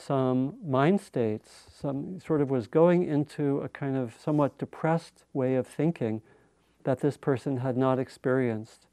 some 0.00 0.54
mind 0.66 1.00
states, 1.00 1.66
some 1.80 2.20
sort 2.20 2.40
of 2.40 2.50
was 2.50 2.66
going 2.66 3.04
into 3.04 3.60
a 3.60 3.68
kind 3.68 3.96
of 3.96 4.14
somewhat 4.22 4.56
depressed 4.58 5.24
way 5.32 5.54
of 5.54 5.66
thinking 5.66 6.22
that 6.84 7.00
this 7.00 7.16
person 7.16 7.58
had 7.58 7.76
not 7.76 7.98
experienced 7.98 8.86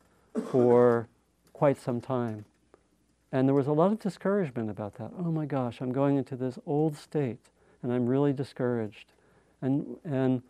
for 0.51 1.07
quite 1.53 1.79
some 1.79 2.01
time. 2.01 2.45
And 3.31 3.47
there 3.47 3.55
was 3.55 3.67
a 3.67 3.73
lot 3.73 3.91
of 3.91 3.99
discouragement 3.99 4.69
about 4.69 4.95
that. 4.95 5.11
Oh 5.17 5.31
my 5.31 5.45
gosh, 5.45 5.81
I'm 5.81 5.91
going 5.91 6.17
into 6.17 6.35
this 6.35 6.59
old 6.65 6.95
state 6.95 7.39
and 7.81 7.91
I'm 7.91 8.07
really 8.07 8.33
discouraged. 8.33 9.13
And, 9.61 9.97
and 10.03 10.41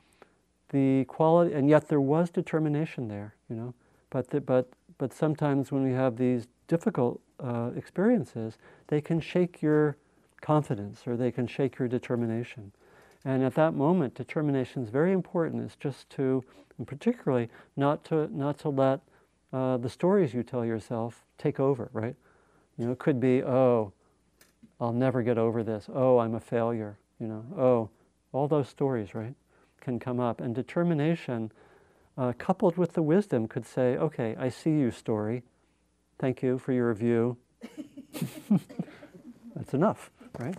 the 0.70 1.06
quality, 1.06 1.54
and 1.54 1.70
yet 1.70 1.88
there 1.88 2.02
was 2.02 2.30
determination 2.30 3.08
there, 3.08 3.36
you 3.50 3.56
know. 3.56 3.74
But, 4.10 4.30
the, 4.30 4.42
but, 4.42 4.70
but 4.98 5.14
sometimes 5.14 5.72
when 5.72 5.84
we 5.84 5.94
have 5.94 6.18
these 6.18 6.48
difficult 6.68 7.22
uh, 7.40 7.72
experiences, 7.76 8.58
they 8.88 9.02
can 9.02 9.20
shake 9.20 9.62
your 9.62 9.96
confidence 10.42 11.08
or 11.08 11.18
they 11.18 11.32
can 11.32 11.48
shake 11.48 11.80
your 11.80 11.88
determination. 11.88 12.72
And 13.26 13.44
at 13.44 13.56
that 13.56 13.74
moment, 13.74 14.16
determination 14.16 14.84
is 14.84 14.90
very 14.90 15.12
important. 15.12 15.64
It's 15.64 15.76
just 15.76 16.10
to, 16.12 16.44
and 16.78 16.88
particularly, 16.88 17.50
not 17.76 18.04
to, 18.06 18.30
not 18.36 18.58
to 18.60 18.70
let 18.70 19.02
uh, 19.52 19.78
the 19.78 19.90
stories 19.90 20.34
you 20.34 20.44
tell 20.44 20.66
yourself 20.66 21.26
take 21.38 21.60
over, 21.60 21.90
right? 21.94 22.16
You 22.78 22.86
know, 22.86 22.92
it 22.92 23.00
could 23.00 23.20
be, 23.20 23.44
oh, 23.44 23.92
I'll 24.80 24.94
never 24.94 25.24
get 25.24 25.38
over 25.38 25.64
this. 25.64 25.90
Oh, 25.94 26.20
I'm 26.20 26.36
a 26.36 26.40
failure. 26.40 26.98
You 27.20 27.28
know, 27.28 27.46
oh, 27.58 27.90
all 28.32 28.48
those 28.48 28.70
stories, 28.70 29.16
right, 29.16 29.34
can 29.82 30.00
come 30.00 30.20
up. 30.20 30.40
And 30.40 30.54
determination, 30.54 31.52
uh, 32.18 32.34
coupled 32.38 32.78
with 32.78 32.94
the 32.94 33.02
wisdom, 33.02 33.48
could 33.48 33.66
say, 33.66 33.98
okay, 33.98 34.36
I 34.38 34.50
see 34.50 34.72
you, 34.72 34.92
story. 34.92 35.44
Thank 36.20 36.44
you 36.44 36.60
for 36.60 36.74
your 36.74 36.90
review. 36.90 37.38
That's 39.56 39.74
enough, 39.74 40.12
right? 40.40 40.56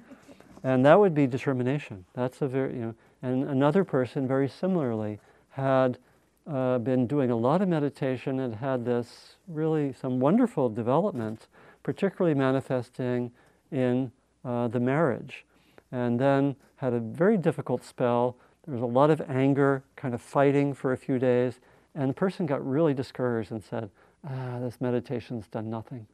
And 0.62 0.85
that 0.85 0.99
would 0.99 1.14
be 1.14 1.27
determination. 1.27 2.05
That's 2.14 2.43
a 2.43 2.49
very, 2.49 2.75
you 2.75 2.81
know, 2.81 2.95
and 3.23 3.45
another 3.45 3.85
person 3.85 4.27
very 4.27 4.49
similarly 4.49 5.19
had 5.51 5.99
uh, 6.47 6.79
been 6.79 7.07
doing 7.07 7.31
a 7.31 7.37
lot 7.37 7.62
of 7.62 7.69
meditation 7.69 8.41
and 8.41 8.55
had 8.57 8.85
this 8.85 9.37
really 9.47 9.93
some 9.93 10.19
wonderful 10.21 10.69
development 10.69 11.47
particularly 11.83 12.35
manifesting 12.35 13.31
in 13.71 14.12
uh, 14.45 14.69
the 14.69 14.81
marriage. 14.81 15.45
And 15.91 16.21
then 16.21 16.57
had 16.77 16.93
a 16.93 17.01
very 17.01 17.38
difficult 17.38 17.85
spell. 17.85 18.37
There 18.67 18.75
was 18.75 18.83
a 18.83 18.87
lot 18.87 19.11
of 19.11 19.23
anger, 19.29 19.83
kind 19.97 20.12
of 20.14 20.21
fighting 20.21 20.75
for 20.75 20.93
a 20.93 20.97
few 20.97 21.19
days. 21.19 21.61
And 21.95 22.11
the 22.11 22.14
person 22.14 22.45
got 22.45 22.64
really 22.67 22.93
discouraged 22.95 23.51
and 23.53 23.64
said, 23.64 23.91
ah, 24.29 24.59
this 24.61 24.81
meditation's 24.81 25.47
done 25.49 25.71
nothing. 25.71 26.07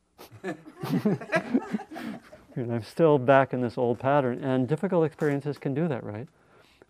and 2.55 2.73
I'm 2.73 2.83
still 2.83 3.19
back 3.19 3.53
in 3.53 3.61
this 3.61 3.77
old 3.77 3.99
pattern. 3.99 4.43
And 4.43 4.69
difficult 4.69 5.05
experiences 5.05 5.59
can 5.59 5.75
do 5.75 5.89
that, 5.89 6.05
right? 6.05 6.29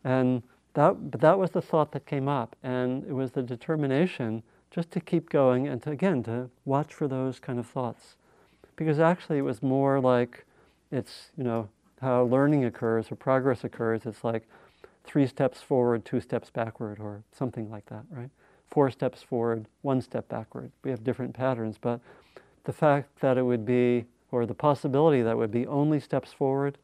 And 0.05 0.42
that, 0.74 1.11
but 1.11 1.20
that 1.20 1.38
was 1.38 1.50
the 1.50 1.62
thought 1.62 1.92
that 1.92 2.07
came 2.07 2.29
up. 2.29 2.57
And 2.62 3.05
it 3.05 3.12
was 3.12 3.33
the 3.33 3.42
determination 3.42 4.42
just 4.70 4.90
to 4.92 5.00
keep 5.00 5.31
going 5.31 5.68
and 5.68 5.83
to, 5.83 5.90
again, 5.90 6.22
to 6.24 6.50
watch 6.64 6.92
for 6.92 7.09
those 7.09 7.38
kind 7.38 7.59
of 7.59 7.66
thoughts 7.66 8.16
because 8.77 8.98
actually 8.98 9.38
it 9.38 9.42
was 9.42 9.62
more 9.62 10.00
like 10.00 10.44
it's, 10.90 11.31
you 11.37 11.44
know, 11.44 11.68
how 12.00 12.24
learning 12.24 12.64
occurs 12.64 13.11
or 13.11 13.16
progress 13.16 13.64
occurs. 13.64 14.03
It's 14.05 14.24
like 14.24 14.48
three 15.05 15.27
steps 15.27 15.61
forward, 15.61 16.05
two 16.05 16.20
steps 16.20 16.50
backward, 16.50 16.98
or 16.98 17.22
something 17.33 17.70
like 17.70 17.87
that, 17.87 18.05
right? 18.11 18.31
Four 18.70 18.90
steps 18.90 19.22
forward, 19.22 19.66
one 19.83 20.00
step 20.00 20.29
backward. 20.29 20.72
We 20.83 20.90
have 20.90 21.05
different 21.05 21.35
patterns, 21.35 21.77
but 21.81 22.00
the 22.64 22.72
fact 22.72 23.20
that 23.20 23.38
it 23.38 23.42
would 23.42 23.64
be, 23.64 24.05
or 24.35 24.47
the 24.47 24.55
possibility 24.55 25.23
that 25.23 25.37
would 25.37 25.53
be 25.53 25.64
only 25.66 26.01
steps 26.01 26.33
forward, 26.33 26.77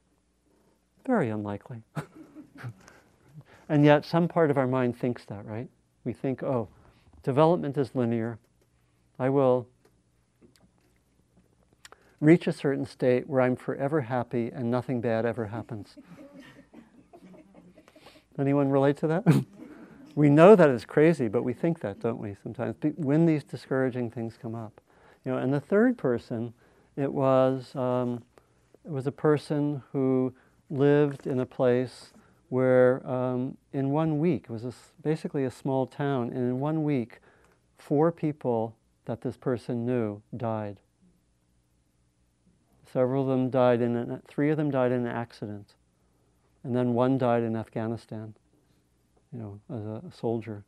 very 1.05 1.31
unlikely. 1.31 1.83
and 3.69 3.85
yet, 3.85 4.05
some 4.05 4.29
part 4.29 4.53
of 4.53 4.57
our 4.57 4.69
mind 4.69 4.97
thinks 4.97 5.25
that, 5.25 5.45
right? 5.45 5.69
We 6.05 6.13
think, 6.13 6.45
oh, 6.45 6.69
development 7.25 7.77
is 7.77 7.95
linear. 7.95 8.39
I 9.19 9.31
will 9.31 9.67
reach 12.21 12.47
a 12.47 12.53
certain 12.53 12.87
state 12.87 13.29
where 13.29 13.41
I'm 13.41 13.57
forever 13.57 14.03
happy 14.03 14.51
and 14.55 14.71
nothing 14.71 15.01
bad 15.01 15.27
ever 15.27 15.47
happens. 15.47 15.97
Anyone 18.39 18.71
relate 18.71 18.97
to 18.99 19.09
that? 19.09 19.45
we 20.15 20.31
know 20.31 20.55
that 20.55 20.71
is 20.71 20.85
crazy, 20.85 21.27
but 21.27 21.43
we 21.43 21.53
think 21.53 21.81
that, 21.81 21.99
don't 21.99 22.19
we, 22.19 22.37
sometimes, 22.43 22.77
when 22.97 23.27
these 23.27 23.43
discouraging 23.43 24.11
things 24.11 24.39
come 24.41 24.55
up. 24.55 24.81
You 25.25 25.33
know, 25.33 25.39
and 25.39 25.53
the 25.53 25.61
third 25.61 25.99
person, 25.99 26.55
it 27.01 27.13
was, 27.13 27.75
um, 27.75 28.23
it 28.85 28.91
was 28.91 29.07
a 29.07 29.13
person 29.13 29.83
who 29.93 30.33
lived 30.69 31.27
in 31.27 31.41
a 31.41 31.47
place 31.47 32.13
where 32.49 33.07
um, 33.09 33.57
in 33.73 33.91
one 33.91 34.19
week, 34.19 34.47
it 34.49 34.51
was 34.51 34.65
a, 34.65 34.73
basically 35.03 35.45
a 35.45 35.51
small 35.51 35.87
town, 35.87 36.29
and 36.29 36.39
in 36.39 36.61
one 36.61 36.83
week, 36.83 37.21
four 37.79 38.11
people 38.11 38.75
that 39.05 39.21
this 39.23 39.37
person 39.37 39.87
knew 39.87 40.21
died. 40.37 40.79
Several 42.93 43.23
of 43.23 43.29
them 43.29 43.51
died 43.51 43.81
in, 43.81 43.97
an, 43.97 44.21
three 44.27 44.51
of 44.51 44.57
them 44.57 44.71
died 44.71 44.91
in 44.91 45.07
an 45.07 45.15
accident, 45.15 45.75
and 46.65 46.75
then 46.75 46.93
one 46.93 47.19
died 47.19 47.45
in 47.45 47.57
Afghanistan, 47.57 48.35
you 49.33 49.39
know, 49.39 49.61
as 49.73 49.85
a, 49.85 50.03
a 50.09 50.13
soldier. 50.13 50.65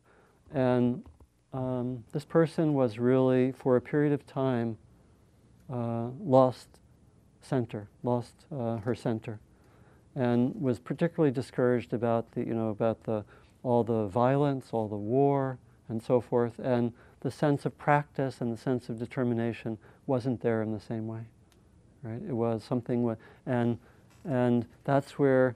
And 0.53 1.03
um, 1.51 2.05
this 2.13 2.23
person 2.23 2.73
was 2.73 2.97
really, 2.97 3.51
for 3.51 3.75
a 3.75 3.81
period 3.81 4.13
of 4.13 4.25
time, 4.25 4.77
uh, 5.71 6.07
lost 6.19 6.67
center, 7.41 7.87
lost 8.03 8.45
uh, 8.51 8.77
her 8.77 8.95
center 8.95 9.39
and 10.15 10.53
was 10.61 10.79
particularly 10.79 11.31
discouraged 11.31 11.93
about 11.93 12.31
the, 12.33 12.41
you 12.41 12.53
know, 12.53 12.69
about 12.69 13.03
the, 13.03 13.23
all 13.63 13.83
the 13.83 14.05
violence, 14.07 14.67
all 14.71 14.87
the 14.87 14.95
war, 14.95 15.57
and 15.89 16.01
so 16.01 16.21
forth, 16.21 16.59
and 16.59 16.93
the 17.21 17.31
sense 17.31 17.65
of 17.65 17.77
practice 17.77 18.41
and 18.41 18.53
the 18.53 18.57
sense 18.57 18.89
of 18.89 18.99
determination 18.99 19.77
wasn't 20.05 20.41
there 20.41 20.61
in 20.61 20.71
the 20.71 20.79
same 20.79 21.07
way, 21.07 21.21
right? 22.03 22.21
It 22.27 22.33
was 22.33 22.63
something, 22.63 23.15
and 23.45 23.77
and 24.25 24.65
that's 24.85 25.19
where 25.19 25.55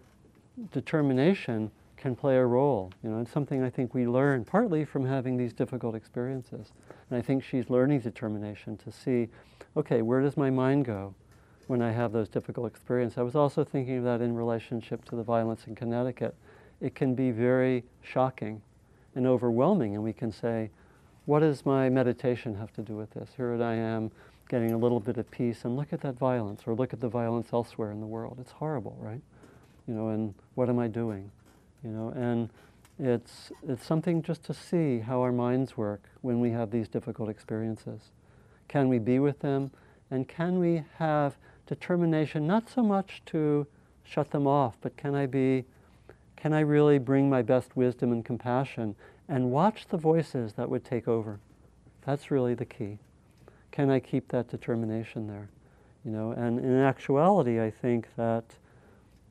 determination 0.74 1.72
can 2.08 2.16
play 2.16 2.38
a 2.38 2.46
role. 2.46 2.90
You 3.04 3.10
know, 3.10 3.20
it's 3.20 3.32
something 3.32 3.62
I 3.62 3.70
think 3.70 3.94
we 3.94 4.08
learn 4.08 4.46
partly 4.46 4.86
from 4.86 5.06
having 5.06 5.36
these 5.36 5.52
difficult 5.52 5.94
experiences, 5.94 6.72
and 7.10 7.20
I 7.20 7.22
think 7.22 7.44
she's 7.44 7.70
learning 7.70 8.00
determination 8.00 8.78
to 8.78 8.92
see, 8.94 9.28
okay, 9.76 10.02
where 10.02 10.22
does 10.22 10.38
my 10.38 10.50
mind 10.50 10.86
go? 10.86 11.14
when 11.68 11.82
I 11.82 11.92
have 11.92 12.14
those 12.14 12.30
difficult 12.30 12.66
experiences. 12.66 13.18
I 13.18 13.24
was 13.24 13.36
also 13.36 13.66
thinking 13.66 13.98
of 13.98 14.06
that 14.06 14.22
in 14.22 14.34
relationship 14.34 15.04
to 15.06 15.18
the 15.18 15.24
violence 15.24 15.68
in 15.68 15.76
Connecticut. 15.76 16.34
It 16.80 16.96
can 16.96 17.14
be 17.14 17.32
very 17.32 17.84
shocking 18.02 18.62
and 19.16 19.28
overwhelming, 19.28 19.94
and 19.94 20.02
we 20.02 20.14
can 20.14 20.32
say, 20.32 20.70
what 21.26 21.40
does 21.42 21.66
my 21.66 21.90
meditation 21.90 22.56
have 22.56 22.72
to 22.76 22.82
do 22.82 22.96
with 22.96 23.12
this? 23.12 23.32
Here 23.36 23.62
I 23.62 23.74
am 23.74 24.12
getting 24.48 24.72
a 24.72 24.78
little 24.78 25.02
bit 25.02 25.18
of 25.18 25.30
peace, 25.30 25.66
and 25.66 25.76
look 25.76 25.92
at 25.92 26.00
that 26.04 26.18
violence, 26.18 26.62
or 26.66 26.74
look 26.74 26.94
at 26.94 27.02
the 27.02 27.10
violence 27.10 27.50
elsewhere 27.52 27.92
in 27.92 28.00
the 28.00 28.08
world. 28.08 28.38
It's 28.40 28.54
horrible, 28.54 28.98
right? 29.02 29.22
You 29.88 29.94
know, 29.94 30.08
and 30.08 30.34
what 30.56 30.70
am 30.70 30.80
I 30.80 30.88
doing? 30.88 31.30
You 31.84 31.92
know, 31.92 32.10
and 32.16 32.50
it's, 33.00 33.52
it's 33.68 33.86
something 33.86 34.22
just 34.22 34.44
to 34.46 34.54
see 34.54 35.00
how 35.00 35.22
our 35.22 35.32
minds 35.32 35.78
work 35.78 36.10
when 36.22 36.40
we 36.40 36.52
have 36.52 36.72
these 36.72 36.88
difficult 36.88 37.30
experiences. 37.30 38.12
Can 38.68 38.90
we 38.90 39.00
be 39.00 39.20
with 39.20 39.40
them? 39.40 39.72
And 40.10 40.28
can 40.28 40.60
we 40.60 40.84
have 40.98 41.38
determination 41.68 42.48
not 42.48 42.70
so 42.70 42.82
much 42.82 43.22
to 43.28 43.68
shut 44.04 44.32
them 44.32 44.48
off, 44.48 44.76
but 44.82 44.98
can 44.98 45.14
I 45.16 45.26
be, 45.26 45.66
can 46.36 46.54
I 46.54 46.62
really 46.62 46.98
bring 46.98 47.30
my 47.30 47.42
best 47.42 47.76
wisdom 47.76 48.12
and 48.12 48.24
compassion 48.24 48.96
and 49.28 49.52
watch 49.52 49.88
the 49.88 49.98
voices 49.98 50.54
that 50.54 50.70
would 50.70 50.86
take 50.86 51.08
over? 51.08 51.40
That's 52.06 52.32
really 52.32 52.54
the 52.54 52.66
key. 52.66 53.00
Can 53.72 53.90
I 53.90 54.00
keep 54.00 54.30
that 54.30 54.48
determination 54.48 55.28
there? 55.28 55.50
You 56.06 56.12
know, 56.12 56.32
and 56.32 56.58
in 56.58 56.80
actuality, 56.80 57.62
I 57.62 57.70
think 57.70 58.08
that 58.16 58.46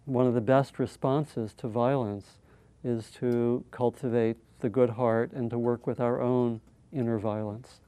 one 0.06 0.26
of 0.26 0.34
the 0.34 0.40
best 0.40 0.78
responses 0.78 1.52
to 1.54 1.68
violence 1.68 2.38
is 2.82 3.10
to 3.10 3.64
cultivate 3.70 4.36
the 4.60 4.68
good 4.68 4.90
heart 4.90 5.32
and 5.32 5.50
to 5.50 5.58
work 5.58 5.86
with 5.86 6.00
our 6.00 6.20
own 6.20 6.60
inner 6.92 7.18
violence 7.18 7.80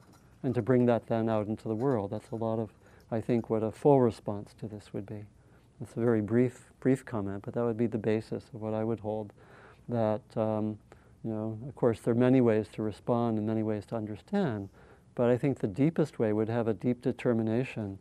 and 0.43 0.55
to 0.55 0.63
bring 0.63 0.87
that 0.87 1.07
then 1.07 1.29
out 1.29 1.47
into 1.47 1.67
the 1.67 1.75
world. 1.75 2.11
That's 2.11 2.31
a 2.31 2.37
lot 2.37 2.59
of 2.59 2.71
I 3.11 3.21
think, 3.21 3.49
what 3.49 3.63
a 3.63 3.71
full 3.71 4.01
response 4.01 4.55
to 4.61 4.67
this 4.67 4.93
would 4.93 5.07
be. 5.07 5.25
It's 5.81 5.97
a 5.97 6.01
very 6.01 6.21
brief, 6.21 6.65
brief 6.81 7.05
comment, 7.05 7.43
but 7.45 7.55
that 7.55 7.65
would 7.65 7.77
be 7.77 7.87
the 7.87 7.99
basis 7.99 8.45
of 8.53 8.61
what 8.61 8.75
I 8.75 8.85
would 8.85 9.01
hold. 9.01 9.33
That, 9.89 10.21
um, 10.37 10.79
you 11.25 11.31
know, 11.31 11.59
of 11.67 11.75
course, 11.75 12.01
there 12.01 12.13
are 12.13 12.17
many 12.17 12.41
ways 12.41 12.67
to 12.73 12.83
respond 12.83 13.39
and 13.39 13.47
many 13.47 13.63
ways 13.63 13.87
to 13.87 13.97
understand, 13.97 14.69
but 15.15 15.31
I 15.31 15.39
think 15.39 15.61
the 15.61 15.67
deepest 15.67 16.19
way 16.19 16.33
would 16.33 16.49
have 16.49 16.69
a 16.69 16.75
deep 16.75 17.01
determination 17.01 17.99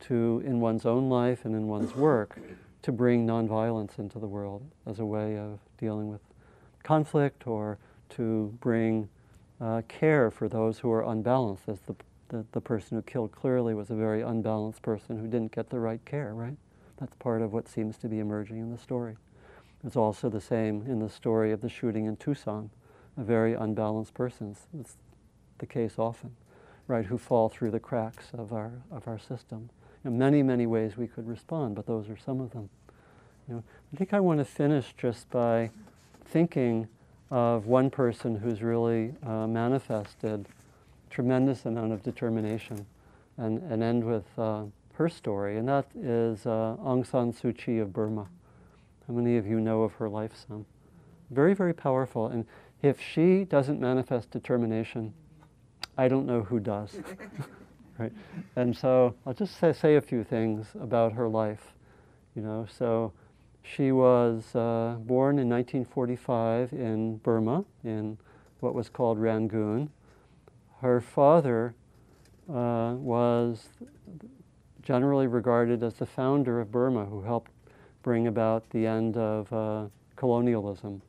to, 0.00 0.42
in 0.44 0.60
one's 0.60 0.86
own 0.86 1.08
life 1.08 1.44
and 1.44 1.54
in 1.54 1.68
one's 1.68 1.94
work, 1.94 2.38
to 2.82 2.92
bring 2.92 3.26
nonviolence 3.26 3.98
into 3.98 4.18
the 4.18 4.26
world 4.26 4.62
as 4.86 4.98
a 4.98 5.04
way 5.04 5.36
of 5.36 5.58
dealing 5.78 6.08
with 6.08 6.20
conflict 6.82 7.46
or 7.46 7.78
to 8.10 8.56
bring 8.60 9.08
uh, 9.60 9.82
care 9.88 10.30
for 10.30 10.48
those 10.48 10.78
who 10.78 10.90
are 10.90 11.02
unbalanced, 11.02 11.68
as 11.68 11.80
the 11.80 11.94
the, 12.30 12.44
the 12.52 12.60
person 12.60 12.96
who 12.96 13.02
killed 13.02 13.32
clearly 13.32 13.74
was 13.74 13.90
a 13.90 13.94
very 13.94 14.22
unbalanced 14.22 14.82
person 14.82 15.18
who 15.18 15.26
didn't 15.26 15.52
get 15.52 15.68
the 15.68 15.78
right 15.78 16.02
care, 16.04 16.32
right? 16.32 16.56
That's 16.98 17.14
part 17.16 17.42
of 17.42 17.52
what 17.52 17.68
seems 17.68 17.98
to 17.98 18.08
be 18.08 18.20
emerging 18.20 18.58
in 18.58 18.70
the 18.70 18.78
story. 18.78 19.16
It's 19.84 19.96
also 19.96 20.28
the 20.28 20.40
same 20.40 20.84
in 20.86 21.00
the 21.00 21.08
story 21.08 21.52
of 21.52 21.60
the 21.60 21.68
shooting 21.68 22.06
in 22.06 22.16
Tucson. 22.16 22.70
A 23.16 23.22
very 23.22 23.54
unbalanced 23.54 24.14
person. 24.14 24.56
It's 24.78 24.96
the 25.58 25.66
case 25.66 25.94
often, 25.98 26.36
right? 26.86 27.06
Who 27.06 27.18
fall 27.18 27.48
through 27.48 27.72
the 27.72 27.80
cracks 27.80 28.26
of 28.32 28.52
our, 28.52 28.72
of 28.90 29.08
our 29.08 29.18
system. 29.18 29.70
In 30.04 30.18
many, 30.18 30.42
many 30.42 30.66
ways 30.66 30.96
we 30.96 31.06
could 31.06 31.28
respond, 31.28 31.74
but 31.74 31.86
those 31.86 32.08
are 32.08 32.16
some 32.16 32.40
of 32.40 32.50
them. 32.52 32.70
You 33.48 33.56
know, 33.56 33.64
I 33.92 33.96
think 33.96 34.14
I 34.14 34.20
want 34.20 34.38
to 34.38 34.44
finish 34.44 34.94
just 34.96 35.28
by 35.30 35.70
thinking 36.24 36.88
of 37.30 37.66
one 37.66 37.90
person 37.90 38.36
who's 38.36 38.62
really 38.62 39.14
uh, 39.24 39.46
manifested 39.46 40.46
tremendous 41.10 41.66
amount 41.66 41.92
of 41.92 42.02
determination 42.02 42.86
and, 43.36 43.60
and 43.70 43.82
end 43.82 44.04
with 44.04 44.26
uh, 44.38 44.62
her 44.94 45.08
story, 45.08 45.58
and 45.58 45.68
that 45.68 45.86
is 45.96 46.46
uh, 46.46 46.76
Aung 46.80 47.06
San 47.06 47.32
Suu 47.32 47.56
Kyi 47.56 47.78
of 47.78 47.92
Burma. 47.92 48.26
How 49.06 49.14
many 49.14 49.36
of 49.36 49.46
you 49.46 49.60
know 49.60 49.82
of 49.82 49.94
her 49.94 50.08
life 50.08 50.32
some? 50.48 50.66
Very, 51.30 51.54
very 51.54 51.72
powerful. 51.72 52.26
And 52.26 52.46
if 52.82 53.00
she 53.00 53.44
doesn't 53.44 53.80
manifest 53.80 54.30
determination, 54.30 55.14
I 55.96 56.08
don't 56.08 56.26
know 56.26 56.42
who 56.42 56.60
does. 56.60 56.96
right? 58.00 58.12
And 58.56 58.76
so 58.76 59.14
I'll 59.26 59.34
just 59.34 59.58
say, 59.58 59.72
say, 59.72 59.96
a 59.96 60.00
few 60.00 60.24
things 60.24 60.68
about 60.80 61.12
her 61.12 61.28
life. 61.28 61.74
You 62.34 62.42
know, 62.42 62.66
so 62.78 63.12
she 63.62 63.92
was 63.92 64.54
uh, 64.54 64.96
born 65.00 65.38
in 65.38 65.48
1945 65.48 66.72
in 66.72 67.16
Burma, 67.16 67.64
in 67.84 68.16
what 68.60 68.74
was 68.74 68.88
called 68.88 69.18
Rangoon, 69.18 69.90
her 70.80 71.00
father 71.00 71.74
uh, 72.48 72.94
was 72.96 73.68
generally 74.82 75.26
regarded 75.26 75.82
as 75.82 75.94
the 75.94 76.06
founder 76.06 76.60
of 76.60 76.72
Burma, 76.72 77.04
who 77.04 77.22
helped 77.22 77.50
bring 78.02 78.26
about 78.26 78.68
the 78.70 78.86
end 78.86 79.16
of 79.16 79.52
uh, 79.52 79.86
colonialism 80.16 81.02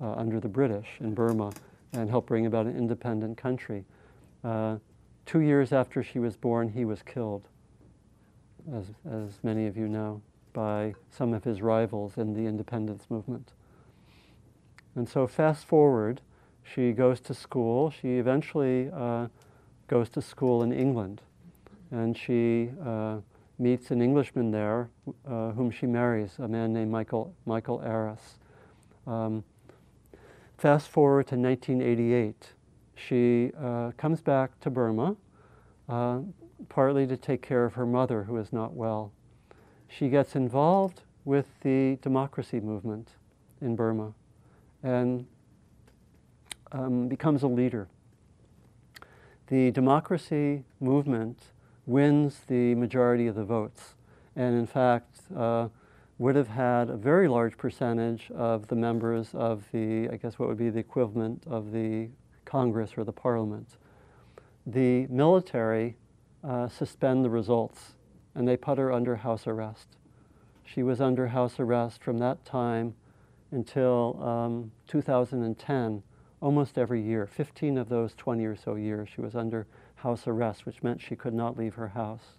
uh, 0.00 0.12
under 0.12 0.38
the 0.38 0.48
British 0.48 0.86
in 1.00 1.14
Burma 1.14 1.52
and 1.94 2.10
helped 2.10 2.28
bring 2.28 2.46
about 2.46 2.66
an 2.66 2.76
independent 2.76 3.38
country. 3.38 3.84
Two 5.26 5.40
years 5.40 5.72
after 5.72 6.02
she 6.02 6.18
was 6.18 6.36
born, 6.36 6.70
he 6.70 6.84
was 6.84 7.02
killed, 7.02 7.48
as, 8.72 8.86
as 9.10 9.38
many 9.42 9.66
of 9.66 9.76
you 9.76 9.88
know, 9.88 10.22
by 10.52 10.94
some 11.10 11.32
of 11.32 11.44
his 11.44 11.62
rivals 11.62 12.16
in 12.16 12.34
the 12.34 12.46
independence 12.46 13.06
movement. 13.08 13.52
And 14.94 15.08
so, 15.08 15.26
fast 15.26 15.66
forward 15.66 16.20
she 16.64 16.92
goes 16.92 17.20
to 17.20 17.34
school. 17.34 17.90
She 17.90 18.16
eventually 18.18 18.90
uh, 18.92 19.28
goes 19.86 20.08
to 20.10 20.22
school 20.22 20.62
in 20.62 20.72
England. 20.72 21.20
And 21.90 22.16
she 22.16 22.70
uh, 22.84 23.18
meets 23.58 23.90
an 23.90 24.00
Englishman 24.00 24.50
there 24.50 24.88
uh, 25.28 25.50
whom 25.52 25.70
she 25.70 25.86
marries, 25.86 26.38
a 26.38 26.48
man 26.48 26.72
named 26.72 26.90
Michael, 26.90 27.34
Michael 27.44 27.82
Aris. 27.84 28.38
Um, 29.06 29.44
fast 30.56 30.88
forward 30.88 31.26
to 31.28 31.36
1988. 31.36 32.52
She 32.96 33.50
uh, 33.60 33.92
comes 33.96 34.20
back 34.20 34.58
to 34.60 34.70
Burma, 34.70 35.16
uh, 35.88 36.20
partly 36.68 37.06
to 37.06 37.16
take 37.16 37.42
care 37.42 37.64
of 37.64 37.74
her 37.74 37.86
mother, 37.86 38.24
who 38.24 38.36
is 38.36 38.52
not 38.52 38.74
well. 38.74 39.12
She 39.88 40.08
gets 40.08 40.34
involved 40.34 41.02
with 41.24 41.46
the 41.62 41.98
democracy 42.02 42.60
movement 42.60 43.10
in 43.60 43.76
Burma 43.76 44.12
and 44.82 45.26
um, 46.72 47.08
becomes 47.08 47.42
a 47.42 47.46
leader. 47.48 47.88
The 49.48 49.70
democracy 49.70 50.64
movement 50.80 51.38
wins 51.86 52.40
the 52.46 52.74
majority 52.74 53.26
of 53.26 53.34
the 53.34 53.44
votes, 53.44 53.94
and 54.36 54.56
in 54.58 54.66
fact, 54.66 55.20
uh, 55.36 55.68
would 56.18 56.36
have 56.36 56.48
had 56.48 56.90
a 56.90 56.96
very 56.96 57.28
large 57.28 57.56
percentage 57.56 58.30
of 58.30 58.68
the 58.68 58.76
members 58.76 59.34
of 59.34 59.64
the, 59.72 60.08
I 60.10 60.16
guess 60.16 60.38
what 60.38 60.48
would 60.48 60.58
be 60.58 60.70
the 60.70 60.78
equivalent 60.78 61.44
of 61.46 61.72
the 61.72 62.08
Congress 62.44 62.92
or 62.96 63.04
the 63.04 63.12
Parliament. 63.12 63.76
The 64.66 65.06
military 65.08 65.96
uh, 66.42 66.68
suspend 66.68 67.24
the 67.24 67.30
results, 67.30 67.92
and 68.34 68.46
they 68.46 68.56
put 68.56 68.78
her 68.78 68.92
under 68.92 69.16
house 69.16 69.46
arrest. 69.46 69.96
She 70.64 70.82
was 70.82 71.00
under 71.00 71.28
house 71.28 71.60
arrest 71.60 72.02
from 72.02 72.18
that 72.18 72.44
time 72.44 72.94
until 73.50 74.22
um, 74.22 74.72
2010, 74.88 76.02
almost 76.40 76.78
every 76.78 77.02
year. 77.02 77.26
15 77.26 77.78
of 77.78 77.88
those 77.88 78.14
20 78.14 78.44
or 78.44 78.56
so 78.56 78.74
years, 78.74 79.08
she 79.14 79.20
was 79.20 79.34
under 79.34 79.66
house 79.96 80.26
arrest, 80.26 80.66
which 80.66 80.82
meant 80.82 81.00
she 81.00 81.16
could 81.16 81.34
not 81.34 81.56
leave 81.56 81.74
her 81.74 81.88
house. 81.88 82.38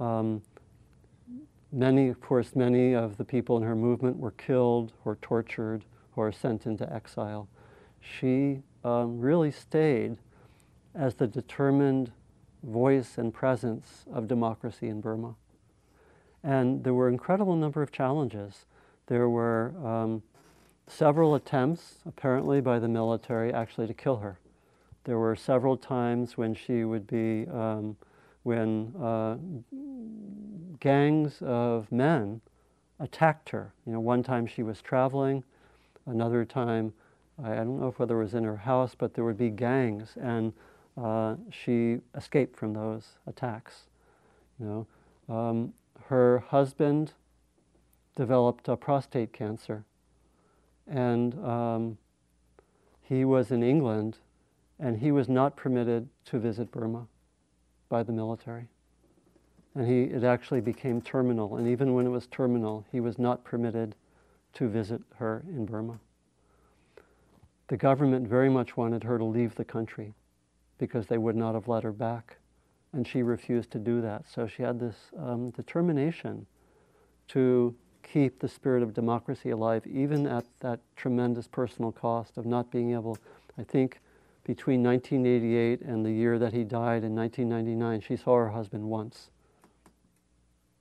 Um, 0.00 0.42
many, 1.72 2.08
of 2.08 2.20
course, 2.20 2.54
many 2.54 2.94
of 2.94 3.16
the 3.16 3.24
people 3.24 3.56
in 3.56 3.62
her 3.62 3.76
movement 3.76 4.16
were 4.16 4.30
killed 4.30 4.92
or 5.04 5.16
tortured 5.16 5.84
or 6.16 6.32
sent 6.32 6.66
into 6.66 6.90
exile. 6.92 7.48
She 8.00 8.62
um, 8.84 9.20
really 9.20 9.50
stayed 9.50 10.18
as 10.94 11.14
the 11.14 11.26
determined 11.26 12.10
voice 12.62 13.18
and 13.18 13.32
presence 13.32 14.04
of 14.12 14.28
democracy 14.28 14.88
in 14.88 15.00
Burma. 15.00 15.34
And 16.42 16.84
there 16.84 16.94
were 16.94 17.08
incredible 17.08 17.56
number 17.56 17.82
of 17.82 17.92
challenges. 17.92 18.66
There 19.06 19.28
were 19.28 19.74
um, 19.84 20.22
several 20.86 21.34
attempts, 21.34 21.96
apparently 22.06 22.60
by 22.60 22.78
the 22.78 22.88
military, 22.88 23.52
actually 23.52 23.86
to 23.86 23.94
kill 23.94 24.16
her. 24.16 24.38
There 25.04 25.18
were 25.18 25.36
several 25.36 25.76
times 25.76 26.36
when 26.36 26.54
she 26.54 26.84
would 26.84 27.06
be, 27.06 27.46
um, 27.48 27.96
when 28.42 28.94
uh, 29.00 29.36
gangs 30.80 31.40
of 31.42 31.90
men 31.90 32.40
attacked 33.00 33.50
her. 33.50 33.72
You 33.86 33.92
know, 33.92 34.00
one 34.00 34.22
time 34.22 34.46
she 34.46 34.62
was 34.62 34.82
traveling, 34.82 35.44
another 36.06 36.44
time, 36.44 36.92
I 37.42 37.54
don't 37.54 37.80
know 37.80 37.88
if 37.88 37.98
whether 37.98 38.20
it 38.20 38.24
was 38.24 38.34
in 38.34 38.44
her 38.44 38.56
house, 38.56 38.94
but 38.96 39.14
there 39.14 39.24
would 39.24 39.38
be 39.38 39.50
gangs, 39.50 40.16
and 40.20 40.52
uh, 40.96 41.36
she 41.50 41.98
escaped 42.16 42.56
from 42.56 42.72
those 42.72 43.12
attacks. 43.26 43.86
You 44.58 44.86
know, 45.28 45.34
um, 45.34 45.72
her 46.06 46.40
husband 46.40 47.12
developed 48.16 48.68
a 48.68 48.76
prostate 48.76 49.32
cancer, 49.32 49.84
and 50.88 51.34
um, 51.44 51.98
he 53.02 53.24
was 53.24 53.52
in 53.52 53.62
England, 53.62 54.18
and 54.80 54.98
he 54.98 55.12
was 55.12 55.28
not 55.28 55.56
permitted 55.56 56.08
to 56.26 56.38
visit 56.40 56.72
Burma 56.72 57.06
by 57.88 58.02
the 58.02 58.12
military. 58.12 58.66
And 59.76 59.86
he, 59.86 60.02
it 60.12 60.24
actually 60.24 60.60
became 60.60 61.00
terminal, 61.00 61.56
and 61.56 61.68
even 61.68 61.94
when 61.94 62.06
it 62.06 62.10
was 62.10 62.26
terminal, 62.26 62.84
he 62.90 62.98
was 62.98 63.16
not 63.16 63.44
permitted 63.44 63.94
to 64.54 64.68
visit 64.68 65.02
her 65.16 65.44
in 65.46 65.64
Burma. 65.64 66.00
The 67.68 67.76
government 67.76 68.26
very 68.26 68.48
much 68.48 68.76
wanted 68.76 69.04
her 69.04 69.18
to 69.18 69.24
leave 69.24 69.54
the 69.54 69.64
country 69.64 70.14
because 70.78 71.06
they 71.06 71.18
would 71.18 71.36
not 71.36 71.54
have 71.54 71.68
let 71.68 71.84
her 71.84 71.92
back. 71.92 72.38
And 72.92 73.06
she 73.06 73.22
refused 73.22 73.70
to 73.72 73.78
do 73.78 74.00
that. 74.00 74.24
So 74.26 74.46
she 74.46 74.62
had 74.62 74.80
this 74.80 74.96
um, 75.18 75.50
determination 75.50 76.46
to 77.28 77.74
keep 78.02 78.38
the 78.38 78.48
spirit 78.48 78.82
of 78.82 78.94
democracy 78.94 79.50
alive, 79.50 79.86
even 79.86 80.26
at 80.26 80.46
that 80.60 80.80
tremendous 80.96 81.46
personal 81.46 81.92
cost 81.92 82.38
of 82.38 82.46
not 82.46 82.70
being 82.70 82.94
able, 82.94 83.18
I 83.58 83.64
think, 83.64 84.00
between 84.44 84.82
1988 84.82 85.82
and 85.82 86.06
the 86.06 86.10
year 86.10 86.38
that 86.38 86.54
he 86.54 86.64
died 86.64 87.04
in 87.04 87.14
1999, 87.14 88.00
she 88.00 88.16
saw 88.16 88.36
her 88.36 88.48
husband 88.48 88.84
once. 88.84 89.28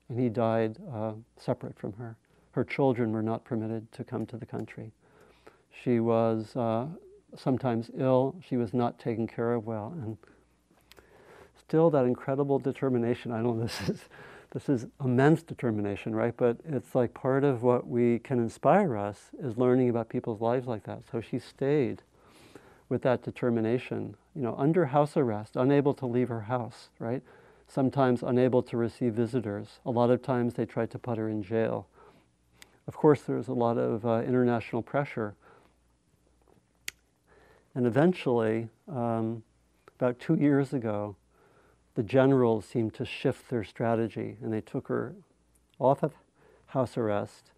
And 0.07 0.17
he 0.17 0.29
died 0.29 0.77
uh, 0.93 1.13
separate 1.35 1.77
from 1.77 1.91
her. 1.93 2.15
Her 2.51 2.63
children 2.63 3.11
were 3.11 3.21
not 3.21 3.43
permitted 3.43 3.91
to 3.91 4.05
come 4.05 4.25
to 4.27 4.37
the 4.37 4.45
country. 4.45 4.93
She 5.71 5.99
was 5.99 6.55
uh, 6.55 6.87
sometimes 7.35 7.89
ill. 7.97 8.35
She 8.47 8.57
was 8.57 8.73
not 8.73 8.99
taken 8.99 9.27
care 9.27 9.53
of 9.53 9.65
well. 9.65 9.93
And 10.01 10.17
still 11.57 11.89
that 11.89 12.05
incredible 12.05 12.59
determination. 12.59 13.31
I 13.31 13.41
know 13.41 13.59
this 13.59 13.89
is, 13.89 14.01
this 14.51 14.69
is 14.69 14.87
immense 15.03 15.43
determination, 15.43 16.15
right? 16.15 16.35
But 16.35 16.57
it's 16.65 16.95
like 16.95 17.13
part 17.13 17.43
of 17.43 17.63
what 17.63 17.87
we 17.87 18.19
can 18.19 18.39
inspire 18.39 18.97
us 18.97 19.31
is 19.39 19.57
learning 19.57 19.89
about 19.89 20.09
people's 20.09 20.41
lives 20.41 20.67
like 20.67 20.83
that. 20.83 21.03
So 21.11 21.21
she 21.21 21.39
stayed 21.39 22.01
with 22.89 23.01
that 23.01 23.21
determination, 23.21 24.15
you 24.33 24.41
know, 24.41 24.55
under 24.57 24.85
house 24.85 25.17
arrest, 25.17 25.55
unable 25.55 25.93
to 25.95 26.05
leave 26.05 26.29
her 26.29 26.41
house, 26.41 26.89
right? 26.99 27.21
Sometimes 27.67 28.23
unable 28.23 28.63
to 28.63 28.77
receive 28.77 29.13
visitors. 29.13 29.79
A 29.85 29.91
lot 29.91 30.09
of 30.09 30.21
times 30.21 30.53
they 30.53 30.65
tried 30.65 30.89
to 30.91 30.99
put 30.99 31.17
her 31.17 31.27
in 31.27 31.43
jail. 31.43 31.87
Of 32.87 32.95
course, 32.95 33.23
there 33.23 33.35
was 33.35 33.49
a 33.49 33.53
lot 33.53 33.77
of 33.77 34.05
uh, 34.05 34.21
international 34.25 34.81
pressure 34.81 35.35
and 37.77 37.85
eventually, 37.85 38.69
um, 38.91 39.43
about 39.99 40.19
two 40.19 40.33
years 40.33 40.73
ago, 40.73 41.15
the 41.93 42.01
generals 42.01 42.65
seemed 42.65 42.95
to 42.95 43.05
shift 43.05 43.51
their 43.51 43.63
strategy 43.63 44.35
and 44.41 44.51
they 44.51 44.61
took 44.61 44.87
her 44.87 45.13
off 45.77 46.01
of 46.01 46.13
house 46.65 46.97
arrest. 46.97 47.51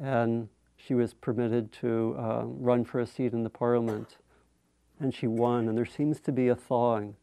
And 0.00 0.48
she 0.78 0.94
was 0.94 1.12
permitted 1.12 1.70
to 1.82 2.16
uh, 2.18 2.44
run 2.46 2.86
for 2.86 2.98
a 2.98 3.06
seat 3.06 3.34
in 3.34 3.42
the 3.42 3.50
parliament. 3.50 4.16
And 5.00 5.14
she 5.14 5.26
won 5.26 5.68
and 5.68 5.76
there 5.76 5.84
seems 5.84 6.18
to 6.20 6.32
be 6.32 6.48
a 6.48 6.56
thawing. 6.56 7.16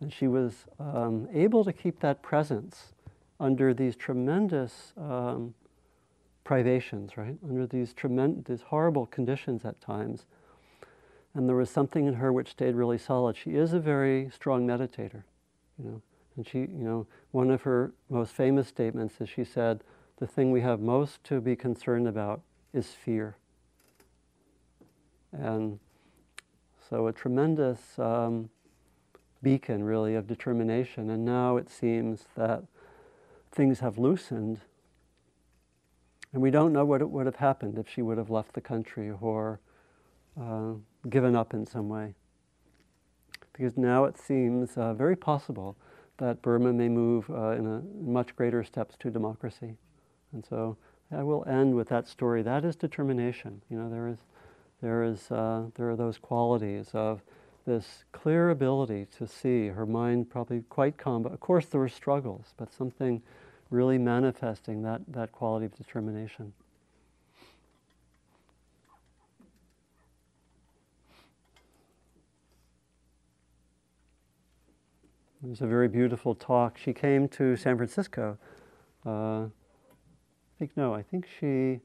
And 0.00 0.12
she 0.12 0.26
was 0.26 0.64
um, 0.80 1.28
able 1.32 1.62
to 1.62 1.72
keep 1.72 2.00
that 2.00 2.20
presence 2.20 2.94
under 3.38 3.72
these 3.72 3.94
tremendous 3.94 4.92
um, 4.96 5.54
privations 6.42 7.16
right? 7.16 7.36
Under 7.48 7.64
these 7.64 7.94
tremendous 7.94 8.62
horrible 8.62 9.06
conditions 9.06 9.64
at 9.64 9.80
times 9.80 10.26
and 11.34 11.48
there 11.48 11.56
was 11.56 11.68
something 11.68 12.06
in 12.06 12.14
her 12.14 12.32
which 12.32 12.50
stayed 12.50 12.76
really 12.76 12.98
solid. 12.98 13.36
She 13.36 13.56
is 13.56 13.72
a 13.72 13.80
very 13.80 14.30
strong 14.30 14.66
meditator, 14.66 15.24
you 15.78 15.84
know. 15.84 16.02
And 16.36 16.46
she, 16.46 16.60
you 16.60 16.68
know, 16.68 17.06
one 17.32 17.50
of 17.50 17.62
her 17.62 17.92
most 18.08 18.32
famous 18.32 18.68
statements 18.68 19.20
is 19.20 19.28
she 19.28 19.44
said, 19.44 19.82
"The 20.18 20.26
thing 20.26 20.50
we 20.50 20.60
have 20.62 20.80
most 20.80 21.22
to 21.24 21.40
be 21.40 21.56
concerned 21.56 22.08
about 22.08 22.40
is 22.72 22.92
fear." 22.92 23.36
And 25.32 25.80
so, 26.88 27.08
a 27.08 27.12
tremendous 27.12 27.98
um, 27.98 28.50
beacon, 29.42 29.82
really, 29.82 30.14
of 30.14 30.26
determination. 30.26 31.10
And 31.10 31.24
now 31.24 31.56
it 31.56 31.68
seems 31.68 32.26
that 32.36 32.64
things 33.50 33.80
have 33.80 33.98
loosened, 33.98 34.60
and 36.32 36.42
we 36.42 36.50
don't 36.50 36.72
know 36.72 36.84
what 36.84 37.08
would 37.08 37.26
have 37.26 37.36
happened 37.36 37.78
if 37.78 37.88
she 37.88 38.02
would 38.02 38.18
have 38.18 38.30
left 38.30 38.52
the 38.54 38.60
country 38.60 39.10
or. 39.10 39.58
Uh, 40.40 40.74
given 41.08 41.36
up 41.36 41.54
in 41.54 41.66
some 41.66 41.88
way. 41.88 42.14
Because 43.52 43.76
now 43.76 44.04
it 44.04 44.18
seems 44.18 44.76
uh, 44.76 44.94
very 44.94 45.16
possible 45.16 45.76
that 46.18 46.42
Burma 46.42 46.72
may 46.72 46.88
move 46.88 47.28
uh, 47.30 47.50
in 47.50 47.66
a 47.66 47.82
much 48.02 48.34
greater 48.36 48.64
steps 48.64 48.96
to 49.00 49.10
democracy. 49.10 49.76
And 50.32 50.44
so 50.44 50.76
I 51.10 51.22
will 51.22 51.44
end 51.46 51.74
with 51.74 51.88
that 51.88 52.08
story. 52.08 52.42
That 52.42 52.64
is 52.64 52.76
determination. 52.76 53.62
You 53.70 53.78
know, 53.78 53.90
there 53.90 54.08
is, 54.08 54.18
there 54.80 55.04
is, 55.04 55.30
uh, 55.30 55.64
there 55.76 55.90
are 55.90 55.96
those 55.96 56.18
qualities 56.18 56.90
of 56.94 57.22
this 57.66 58.04
clear 58.12 58.50
ability 58.50 59.06
to 59.18 59.26
see 59.26 59.68
her 59.68 59.86
mind 59.86 60.30
probably 60.30 60.62
quite 60.68 60.98
calm. 60.98 61.22
But 61.22 61.32
of 61.32 61.40
course, 61.40 61.66
there 61.66 61.80
were 61.80 61.88
struggles, 61.88 62.52
but 62.56 62.72
something 62.72 63.22
really 63.70 63.98
manifesting 63.98 64.82
that, 64.82 65.00
that 65.08 65.32
quality 65.32 65.66
of 65.66 65.74
determination. 65.76 66.52
It 75.44 75.50
was 75.50 75.60
a 75.60 75.66
very 75.66 75.88
beautiful 75.88 76.34
talk. 76.34 76.78
She 76.78 76.94
came 76.94 77.28
to 77.28 77.54
San 77.54 77.76
Francisco. 77.76 78.38
Uh, 79.04 79.42
I 79.42 79.48
think 80.58 80.70
no, 80.74 80.94
I 80.94 81.02
think 81.02 81.28
she 81.38 81.80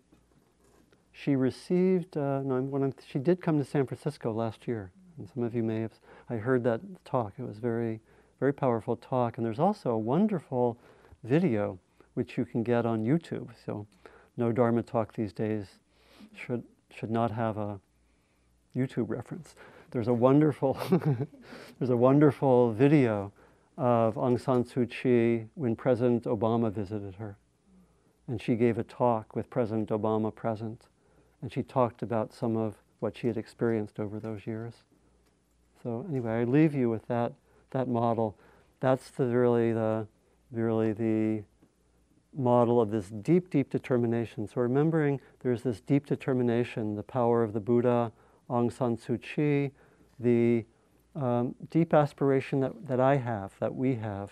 she 1.11 1.35
received 1.35 2.15
uh, 2.15 2.39
no, 2.41 2.61
when 2.61 2.93
she 3.05 3.19
did 3.19 3.41
come 3.41 3.57
to 3.57 3.65
San 3.65 3.85
Francisco 3.85 4.31
last 4.31 4.65
year. 4.65 4.91
And 5.17 5.27
some 5.27 5.43
of 5.43 5.53
you 5.53 5.61
may 5.61 5.81
have 5.81 5.91
I 6.29 6.35
heard 6.35 6.63
that 6.63 6.79
talk. 7.03 7.33
It 7.37 7.45
was 7.45 7.57
very 7.57 7.99
very 8.39 8.53
powerful 8.53 8.95
talk. 8.95 9.35
And 9.35 9.45
there's 9.45 9.59
also 9.59 9.89
a 9.89 9.97
wonderful 9.97 10.77
video 11.25 11.77
which 12.13 12.37
you 12.37 12.45
can 12.45 12.63
get 12.63 12.85
on 12.85 13.03
YouTube. 13.03 13.49
So 13.65 13.85
no 14.37 14.53
Dharma 14.53 14.83
talk 14.83 15.13
these 15.13 15.33
days 15.33 15.79
should 16.33 16.63
should 16.95 17.11
not 17.11 17.31
have 17.31 17.57
a 17.57 17.81
YouTube 18.73 19.09
reference. 19.09 19.55
There's 19.91 20.07
a 20.07 20.13
wonderful 20.13 20.77
there's 21.77 21.89
a 21.89 21.97
wonderful 21.97 22.71
video 22.71 23.33
of 23.79 24.15
Aung 24.15 24.39
San 24.39 24.65
Suu 24.65 24.87
Kyi 24.89 25.47
when 25.55 25.73
President 25.73 26.25
Obama 26.25 26.69
visited 26.69 27.15
her. 27.15 27.37
And 28.27 28.41
she 28.41 28.55
gave 28.55 28.77
a 28.77 28.83
talk 28.83 29.37
with 29.37 29.49
President 29.49 29.87
Obama 29.87 30.35
present. 30.35 30.87
And 31.41 31.51
she 31.51 31.63
talked 31.63 32.01
about 32.01 32.33
some 32.33 32.57
of 32.57 32.75
what 32.99 33.15
she 33.17 33.27
had 33.27 33.37
experienced 33.37 33.97
over 33.97 34.19
those 34.19 34.45
years. 34.45 34.73
So 35.81 36.05
anyway, 36.09 36.41
I 36.41 36.43
leave 36.43 36.75
you 36.75 36.89
with 36.89 37.07
that, 37.07 37.31
that 37.71 37.87
model. 37.87 38.37
That's 38.81 39.11
the, 39.11 39.25
really, 39.27 39.71
the, 39.71 40.05
really 40.51 40.91
the 40.91 41.43
model 42.37 42.81
of 42.81 42.91
this 42.91 43.09
deep, 43.09 43.49
deep 43.49 43.69
determination. 43.69 44.45
So 44.45 44.59
remembering 44.59 45.21
there's 45.39 45.63
this 45.63 45.79
deep 45.79 46.05
determination, 46.05 46.95
the 46.95 47.03
power 47.03 47.43
of 47.43 47.53
the 47.53 47.61
Buddha, 47.61 48.11
Aung 48.49 48.73
San 48.73 48.97
Suu 48.97 49.21
Kyi, 49.21 49.71
the 50.19 50.65
um, 51.15 51.55
deep 51.69 51.93
aspiration 51.93 52.59
that, 52.61 52.87
that 52.87 52.99
I 52.99 53.17
have, 53.17 53.53
that 53.59 53.75
we 53.75 53.95
have, 53.95 54.31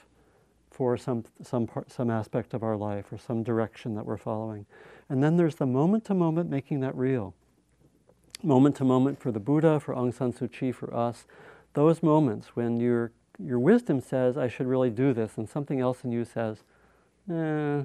for 0.78 0.96
some, 0.96 1.24
some, 1.42 1.66
part, 1.66 1.92
some 1.92 2.12
aspect 2.12 2.54
of 2.54 2.62
our 2.62 2.78
life 2.78 3.12
or 3.12 3.18
some 3.18 3.42
direction 3.42 3.96
that 3.96 4.06
we're 4.06 4.18
following. 4.18 4.66
And 5.10 5.24
then 5.24 5.36
there's 5.38 5.56
the 5.56 5.66
moment 5.66 6.06
to 6.06 6.14
moment 6.14 6.50
making 6.52 6.82
that 6.82 6.96
real. 6.96 7.34
Moment 8.44 8.76
to 8.76 8.84
moment 8.84 9.20
for 9.20 9.32
the 9.32 9.40
Buddha, 9.40 9.80
for 9.80 9.96
Aung 9.96 10.14
San 10.14 10.32
Suu 10.34 10.52
Kyi, 10.52 10.72
for 10.72 10.94
us. 10.94 11.26
Those 11.74 12.04
moments 12.04 12.56
when 12.56 12.80
your, 12.80 13.12
your 13.44 13.58
wisdom 13.58 14.02
says, 14.02 14.38
I 14.38 14.48
should 14.48 14.68
really 14.68 14.92
do 14.92 15.14
this, 15.14 15.38
and 15.38 15.50
something 15.50 15.80
else 15.80 16.04
in 16.04 16.12
you 16.12 16.26
says, 16.26 16.64
eh. 17.32 17.82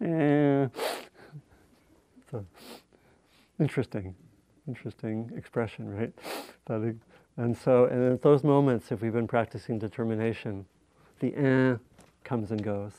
eh. 0.04 0.68
So, 2.30 2.46
interesting, 3.58 4.14
interesting 4.68 5.32
expression, 5.36 5.92
right? 5.92 6.12
And 7.38 7.56
so, 7.56 7.84
and 7.84 8.12
at 8.12 8.22
those 8.22 8.42
moments, 8.42 8.90
if 8.90 9.00
we've 9.00 9.12
been 9.12 9.28
practicing 9.28 9.78
determination, 9.78 10.66
the 11.20 11.34
eh 11.36 11.76
comes 12.24 12.50
and 12.50 12.62
goes. 12.62 12.92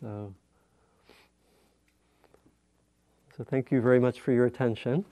So, 0.00 0.34
so 3.36 3.44
thank 3.44 3.70
you 3.70 3.80
very 3.80 4.00
much 4.00 4.20
for 4.20 4.32
your 4.32 4.46
attention. 4.46 5.04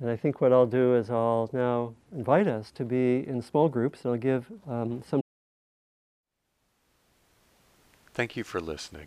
And 0.00 0.10
I 0.10 0.16
think 0.16 0.42
what 0.42 0.52
I'll 0.52 0.66
do 0.66 0.94
is 0.94 1.08
I'll 1.08 1.48
now 1.54 1.94
invite 2.12 2.48
us 2.48 2.70
to 2.72 2.84
be 2.84 3.26
in 3.26 3.40
small 3.40 3.68
groups, 3.68 4.04
and 4.04 4.12
I'll 4.12 4.20
give 4.20 4.46
um, 4.68 5.02
some. 5.08 5.22
Thank 8.12 8.36
you 8.36 8.44
for 8.44 8.60
listening. 8.60 9.06